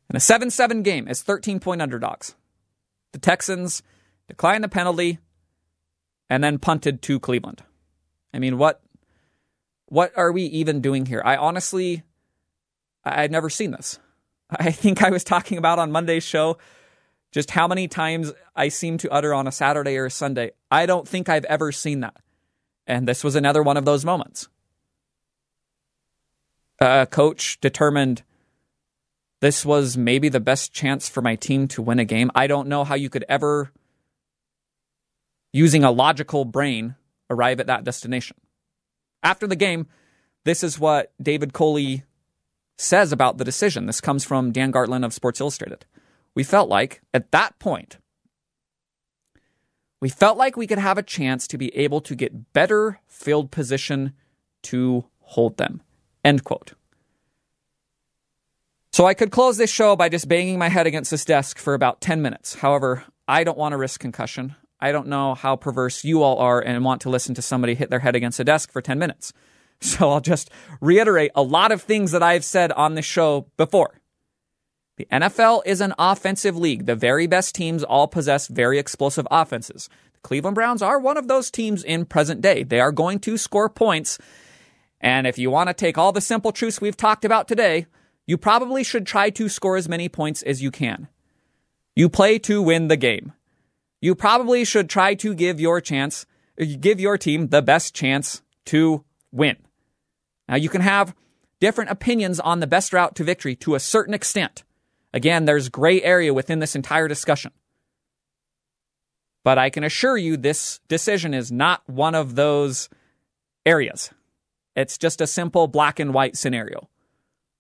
In 0.10 0.16
a 0.16 0.20
7 0.20 0.50
7 0.50 0.84
game 0.84 1.08
as 1.08 1.22
13 1.22 1.60
point 1.60 1.82
underdogs, 1.82 2.36
the 3.12 3.20
Texans 3.20 3.82
declined 4.28 4.64
the 4.64 4.70
penalty 4.70 5.20
and 6.30 6.44
then 6.44 6.60
punted 6.60 7.02
to 7.04 7.20
Cleveland. 7.20 7.64
I 8.34 8.40
mean, 8.40 8.58
what 8.58 8.82
what 9.88 10.12
are 10.18 10.32
we 10.32 10.44
even 10.44 10.82
doing 10.82 11.06
here? 11.06 11.22
I 11.24 11.38
honestly 11.38 12.04
I've 13.04 13.32
never 13.32 13.50
seen 13.50 13.72
this. 13.72 14.00
I 14.50 14.72
think 14.72 15.04
I 15.04 15.10
was 15.10 15.24
talking 15.24 15.58
about 15.58 15.80
on 15.80 15.92
Monday's 15.92 16.24
show 16.24 16.58
just 17.32 17.52
how 17.52 17.68
many 17.68 17.88
times 17.88 18.32
I 18.56 18.70
seem 18.70 18.98
to 19.00 19.12
utter 19.12 19.34
on 19.34 19.48
a 19.48 19.52
Saturday 19.52 19.98
or 19.98 20.06
a 20.06 20.12
Sunday. 20.12 20.52
I 20.72 20.86
don't 20.86 21.08
think 21.08 21.28
I've 21.28 21.44
ever 21.46 21.72
seen 21.72 22.00
that. 22.00 22.16
And 22.88 23.08
this 23.08 23.24
was 23.24 23.36
another 23.36 23.62
one 23.62 23.78
of 23.78 23.86
those 23.86 24.06
moments. 24.06 24.48
A 26.80 27.08
coach 27.10 27.60
determined 27.60 28.24
this 29.42 29.66
was 29.66 29.98
maybe 29.98 30.30
the 30.30 30.40
best 30.40 30.74
chance 30.74 31.10
for 31.10 31.22
my 31.22 31.36
team 31.36 31.68
to 31.70 31.82
win 31.82 32.00
a 32.00 32.06
game. 32.06 32.32
I 32.34 32.48
don't 32.48 32.68
know 32.68 32.84
how 32.84 32.96
you 32.96 33.10
could 33.10 33.26
ever, 33.28 33.72
using 35.54 35.84
a 35.84 35.92
logical 35.92 36.46
brain, 36.46 36.96
arrive 37.30 37.60
at 37.60 37.68
that 37.68 37.84
destination. 37.84 38.38
After 39.22 39.48
the 39.48 39.56
game, 39.56 39.88
this 40.44 40.64
is 40.64 40.80
what 40.80 41.12
David 41.22 41.54
Culley 41.54 42.04
says 42.78 43.12
about 43.12 43.38
the 43.38 43.46
decision. 43.46 43.86
This 43.86 44.02
comes 44.02 44.24
from 44.24 44.52
Dan 44.52 44.72
Gartland 44.72 45.06
of 45.06 45.14
Sports 45.14 45.40
Illustrated. 45.40 45.86
We 46.36 46.44
felt 46.44 46.70
like, 46.70 47.02
at 47.14 47.32
that 47.32 47.58
point, 47.60 47.98
we 50.02 50.10
felt 50.10 50.38
like 50.38 50.58
we 50.58 50.68
could 50.68 50.78
have 50.78 50.98
a 50.98 51.04
chance 51.04 51.48
to 51.48 51.58
be 51.58 51.76
able 51.76 52.02
to 52.02 52.16
get 52.16 52.54
better 52.54 53.00
field 53.08 53.50
position 53.50 54.14
to 54.64 55.06
hold 55.20 55.58
them. 55.58 55.82
End 56.24 56.44
quote. 56.44 56.74
So 58.96 59.06
I 59.06 59.14
could 59.14 59.30
close 59.30 59.58
this 59.58 59.70
show 59.70 59.98
by 59.98 60.08
just 60.08 60.30
banging 60.30 60.58
my 60.58 60.70
head 60.70 60.88
against 60.88 61.12
this 61.12 61.26
desk 61.26 61.58
for 61.58 61.74
about 61.74 62.00
10 62.00 62.22
minutes. 62.22 62.56
However, 62.56 63.04
I 63.28 63.44
don't 63.44 63.58
want 63.58 63.74
to 63.74 63.78
risk 63.78 64.00
concussion. 64.00 64.56
I 64.80 64.94
don't 64.94 65.08
know 65.08 65.36
how 65.36 65.58
perverse 65.58 66.06
you 66.06 66.24
all 66.24 66.38
are 66.38 66.62
and 66.62 66.86
want 66.86 67.02
to 67.02 67.10
listen 67.10 67.36
to 67.36 67.42
somebody 67.42 67.76
hit 67.76 67.90
their 67.90 68.00
head 68.00 68.16
against 68.16 68.40
a 68.40 68.46
desk 68.46 68.72
for 68.72 68.82
10 68.82 68.98
minutes. 68.98 69.34
So 69.82 70.10
I'll 70.12 70.22
just 70.22 70.50
reiterate 70.80 71.32
a 71.36 71.42
lot 71.42 71.74
of 71.74 71.82
things 71.82 72.14
that 72.14 72.24
I've 72.24 72.46
said 72.46 72.72
on 72.72 72.96
this 72.96 73.04
show 73.04 73.48
before. 73.58 74.00
The 74.96 75.08
NFL 75.12 75.64
is 75.66 75.82
an 75.82 75.94
offensive 76.00 76.56
league. 76.56 76.86
The 76.86 76.96
very 76.96 77.28
best 77.28 77.54
teams 77.54 77.84
all 77.84 78.08
possess 78.08 78.48
very 78.48 78.80
explosive 78.80 79.28
offenses. 79.30 79.90
The 80.14 80.22
Cleveland 80.22 80.56
Browns 80.56 80.82
are 80.82 80.98
one 80.98 81.18
of 81.18 81.28
those 81.28 81.52
teams 81.52 81.84
in 81.84 82.06
present 82.06 82.40
day. 82.40 82.64
They 82.64 82.80
are 82.80 82.94
going 82.94 83.20
to 83.20 83.38
score 83.38 83.68
points. 83.68 84.18
And 85.02 85.28
if 85.28 85.38
you 85.38 85.52
want 85.52 85.68
to 85.68 85.74
take 85.74 85.98
all 85.98 86.14
the 86.14 86.22
simple 86.22 86.54
truths 86.54 86.80
we've 86.80 86.96
talked 86.96 87.26
about 87.26 87.50
today, 87.50 87.88
you 88.28 88.38
probably 88.38 88.84
should 88.84 89.06
try 89.06 89.30
to 89.32 89.50
score 89.50 89.78
as 89.78 89.88
many 89.88 90.10
points 90.10 90.42
as 90.42 90.62
you 90.62 90.72
can. 90.72 91.08
You 91.96 92.10
play 92.10 92.40
to 92.40 92.62
win 92.62 92.88
the 92.88 92.98
game. 92.98 93.34
You 94.02 94.16
probably 94.16 94.66
should 94.66 94.90
try 94.90 95.16
to 95.16 95.34
give 95.34 95.60
your 95.60 95.80
chance, 95.80 96.26
give 96.80 97.00
your 97.00 97.18
team 97.18 97.48
the 97.48 97.62
best 97.62 97.94
chance 97.94 98.42
to 98.66 99.04
win. 99.32 99.58
Now, 100.48 100.56
you 100.56 100.70
can 100.70 100.82
have 100.82 101.16
different 101.60 101.90
opinions 101.90 102.40
on 102.40 102.60
the 102.60 102.68
best 102.68 102.94
route 102.94 103.16
to 103.16 103.24
victory 103.24 103.56
to 103.58 103.76
a 103.76 103.80
certain 103.80 104.14
extent. 104.14 104.64
Again, 105.14 105.46
there's 105.46 105.70
gray 105.70 106.02
area 106.02 106.34
within 106.34 106.60
this 106.60 106.76
entire 106.76 107.08
discussion. 107.08 107.52
But 109.44 109.58
I 109.58 109.70
can 109.70 109.84
assure 109.84 110.18
you 110.18 110.38
this 110.38 110.80
decision 110.88 111.34
is 111.34 111.52
not 111.52 111.88
one 111.88 112.16
of 112.16 112.36
those 112.36 112.90
areas. 113.66 114.10
It's 114.76 114.98
just 114.98 115.22
a 115.22 115.28
simple 115.28 115.68
black 115.68 116.00
and 116.00 116.14
white 116.14 116.36
scenario 116.36 116.90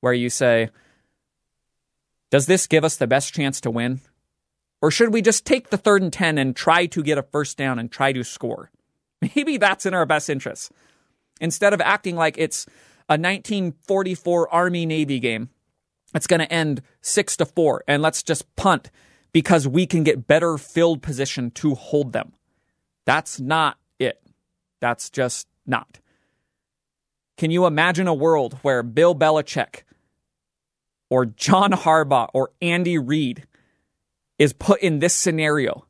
where 0.05 0.13
you 0.13 0.29
say, 0.29 0.69
does 2.29 2.45
this 2.45 2.67
give 2.67 2.83
us 2.83 2.95
the 2.95 3.07
best 3.07 3.33
chance 3.33 3.59
to 3.61 3.71
win? 3.71 4.01
Or 4.79 4.91
should 4.91 5.11
we 5.11 5.23
just 5.23 5.47
take 5.47 5.71
the 5.71 5.79
third 5.79 6.03
and 6.03 6.13
10 6.13 6.37
and 6.37 6.55
try 6.55 6.85
to 6.85 7.01
get 7.01 7.17
a 7.17 7.23
first 7.23 7.57
down 7.57 7.79
and 7.79 7.91
try 7.91 8.13
to 8.13 8.23
score? 8.23 8.69
Maybe 9.35 9.57
that's 9.57 9.87
in 9.87 9.95
our 9.95 10.05
best 10.05 10.29
interest. 10.29 10.71
Instead 11.41 11.73
of 11.73 11.81
acting 11.81 12.15
like 12.15 12.37
it's 12.37 12.67
a 13.09 13.17
1944 13.17 14.53
Army 14.53 14.85
Navy 14.85 15.19
game, 15.19 15.49
it's 16.13 16.27
going 16.27 16.39
to 16.39 16.53
end 16.53 16.83
6 17.01 17.37
to 17.37 17.45
4 17.47 17.85
and 17.87 18.03
let's 18.03 18.21
just 18.21 18.55
punt 18.55 18.91
because 19.31 19.67
we 19.67 19.87
can 19.87 20.03
get 20.03 20.27
better 20.27 20.59
field 20.59 21.01
position 21.01 21.49
to 21.49 21.73
hold 21.73 22.13
them. 22.13 22.33
That's 23.07 23.39
not 23.39 23.79
it. 23.97 24.21
That's 24.81 25.09
just 25.09 25.47
not. 25.65 25.99
Can 27.37 27.49
you 27.49 27.65
imagine 27.65 28.07
a 28.07 28.13
world 28.13 28.59
where 28.61 28.83
Bill 28.83 29.15
Belichick 29.15 29.81
or 31.09 31.25
John 31.25 31.71
Harbaugh 31.71 32.29
or 32.33 32.51
Andy 32.61 32.97
Reid 32.97 33.45
is 34.37 34.53
put 34.53 34.81
in 34.81 34.99
this 34.99 35.13
scenario 35.13 35.85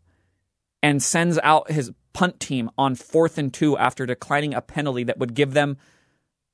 and 0.83 1.01
sends 1.01 1.39
out 1.39 1.71
his 1.71 1.91
punt 2.13 2.39
team 2.39 2.69
on 2.77 2.95
fourth 2.95 3.37
and 3.37 3.53
two 3.53 3.77
after 3.77 4.05
declining 4.05 4.53
a 4.53 4.61
penalty 4.61 5.03
that 5.03 5.17
would 5.17 5.33
give 5.33 5.53
them 5.53 5.77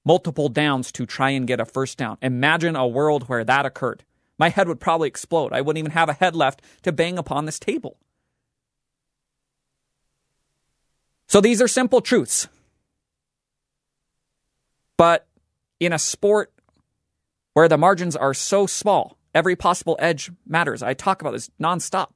multiple 0.06 0.50
downs 0.50 0.91
to 0.91 1.06
try 1.06 1.30
and 1.32 1.47
get 1.47 1.60
a 1.60 1.65
first 1.65 1.97
down. 1.97 2.17
Imagine 2.21 2.76
a 2.76 2.88
world 2.88 3.30
where 3.30 3.43
that 3.43 3.65
occurred. 3.65 4.04
My 4.39 4.50
head 4.50 4.67
would 4.67 4.80
probably 4.80 5.08
explode. 5.08 5.54
I 5.54 5.62
wouldn't 5.62 5.80
even 5.80 5.91
have 5.91 6.10
a 6.10 6.13
head 6.13 6.36
left 6.36 6.62
to 6.82 6.91
bang 6.91 7.19
upon 7.19 7.45
this 7.45 7.60
table. 7.60 7.97
So 11.28 11.41
these 11.41 11.62
are 11.62 11.67
simple 11.67 12.02
truths. 12.02 12.47
But 14.97 15.28
in 15.80 15.93
a 15.93 16.00
sport 16.00 16.52
where 17.54 17.68
the 17.68 17.78
margins 17.78 18.16
are 18.16 18.34
so 18.34 18.66
small, 18.66 19.18
every 19.34 19.56
possible 19.56 19.96
edge 20.00 20.32
matters. 20.46 20.82
I 20.84 20.94
talk 20.94 21.22
about 21.22 21.32
this 21.32 21.50
nonstop, 21.62 22.12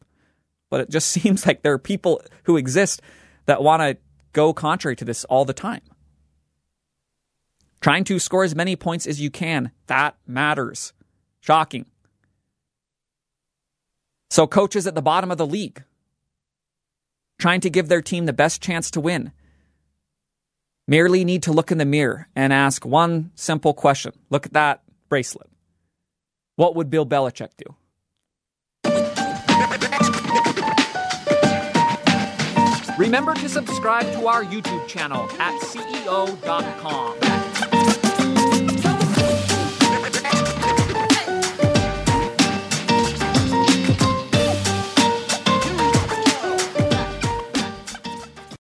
but 0.70 0.82
it 0.82 0.90
just 0.90 1.10
seems 1.12 1.46
like 1.46 1.62
there 1.62 1.74
are 1.74 1.80
people 1.80 2.22
who 2.44 2.58
exist 2.58 3.02
that 3.46 3.64
want 3.64 3.82
to 3.82 3.98
go 4.34 4.54
contrary 4.54 4.96
to 4.98 5.06
this 5.06 5.24
all 5.26 5.46
the 5.46 5.54
time. 5.54 5.82
Trying 7.82 8.04
to 8.06 8.20
score 8.20 8.44
as 8.44 8.56
many 8.56 8.76
points 8.76 9.06
as 9.06 9.22
you 9.22 9.30
can, 9.30 9.72
that 9.88 10.16
matters. 10.26 10.94
Shocking. 11.42 11.86
So, 14.32 14.48
coaches 14.48 14.88
at 14.88 14.96
the 14.96 15.04
bottom 15.04 15.30
of 15.30 15.38
the 15.38 15.46
league, 15.46 15.84
trying 17.38 17.62
to 17.62 17.70
give 17.70 17.88
their 17.88 18.02
team 18.02 18.26
the 18.26 18.34
best 18.34 18.62
chance 18.62 18.90
to 18.92 19.00
win, 19.00 19.32
merely 20.88 21.24
need 21.24 21.44
to 21.44 21.54
look 21.54 21.72
in 21.72 21.78
the 21.78 21.86
mirror 21.86 22.28
and 22.36 22.52
ask 22.52 22.86
one 22.86 23.32
simple 23.36 23.74
question. 23.74 24.14
Look 24.32 24.48
at 24.48 24.54
that 24.54 24.82
bracelet. 25.10 25.50
What 26.56 26.76
would 26.76 26.90
Bill 26.90 27.06
Belichick 27.06 27.50
do? 27.58 27.76
Remember 32.98 33.34
to 33.34 33.50
subscribe 33.50 34.10
to 34.14 34.28
our 34.28 34.46
YouTube 34.46 34.88
channel 34.88 35.30
at 35.40 35.60
CEO.com. 35.62 37.55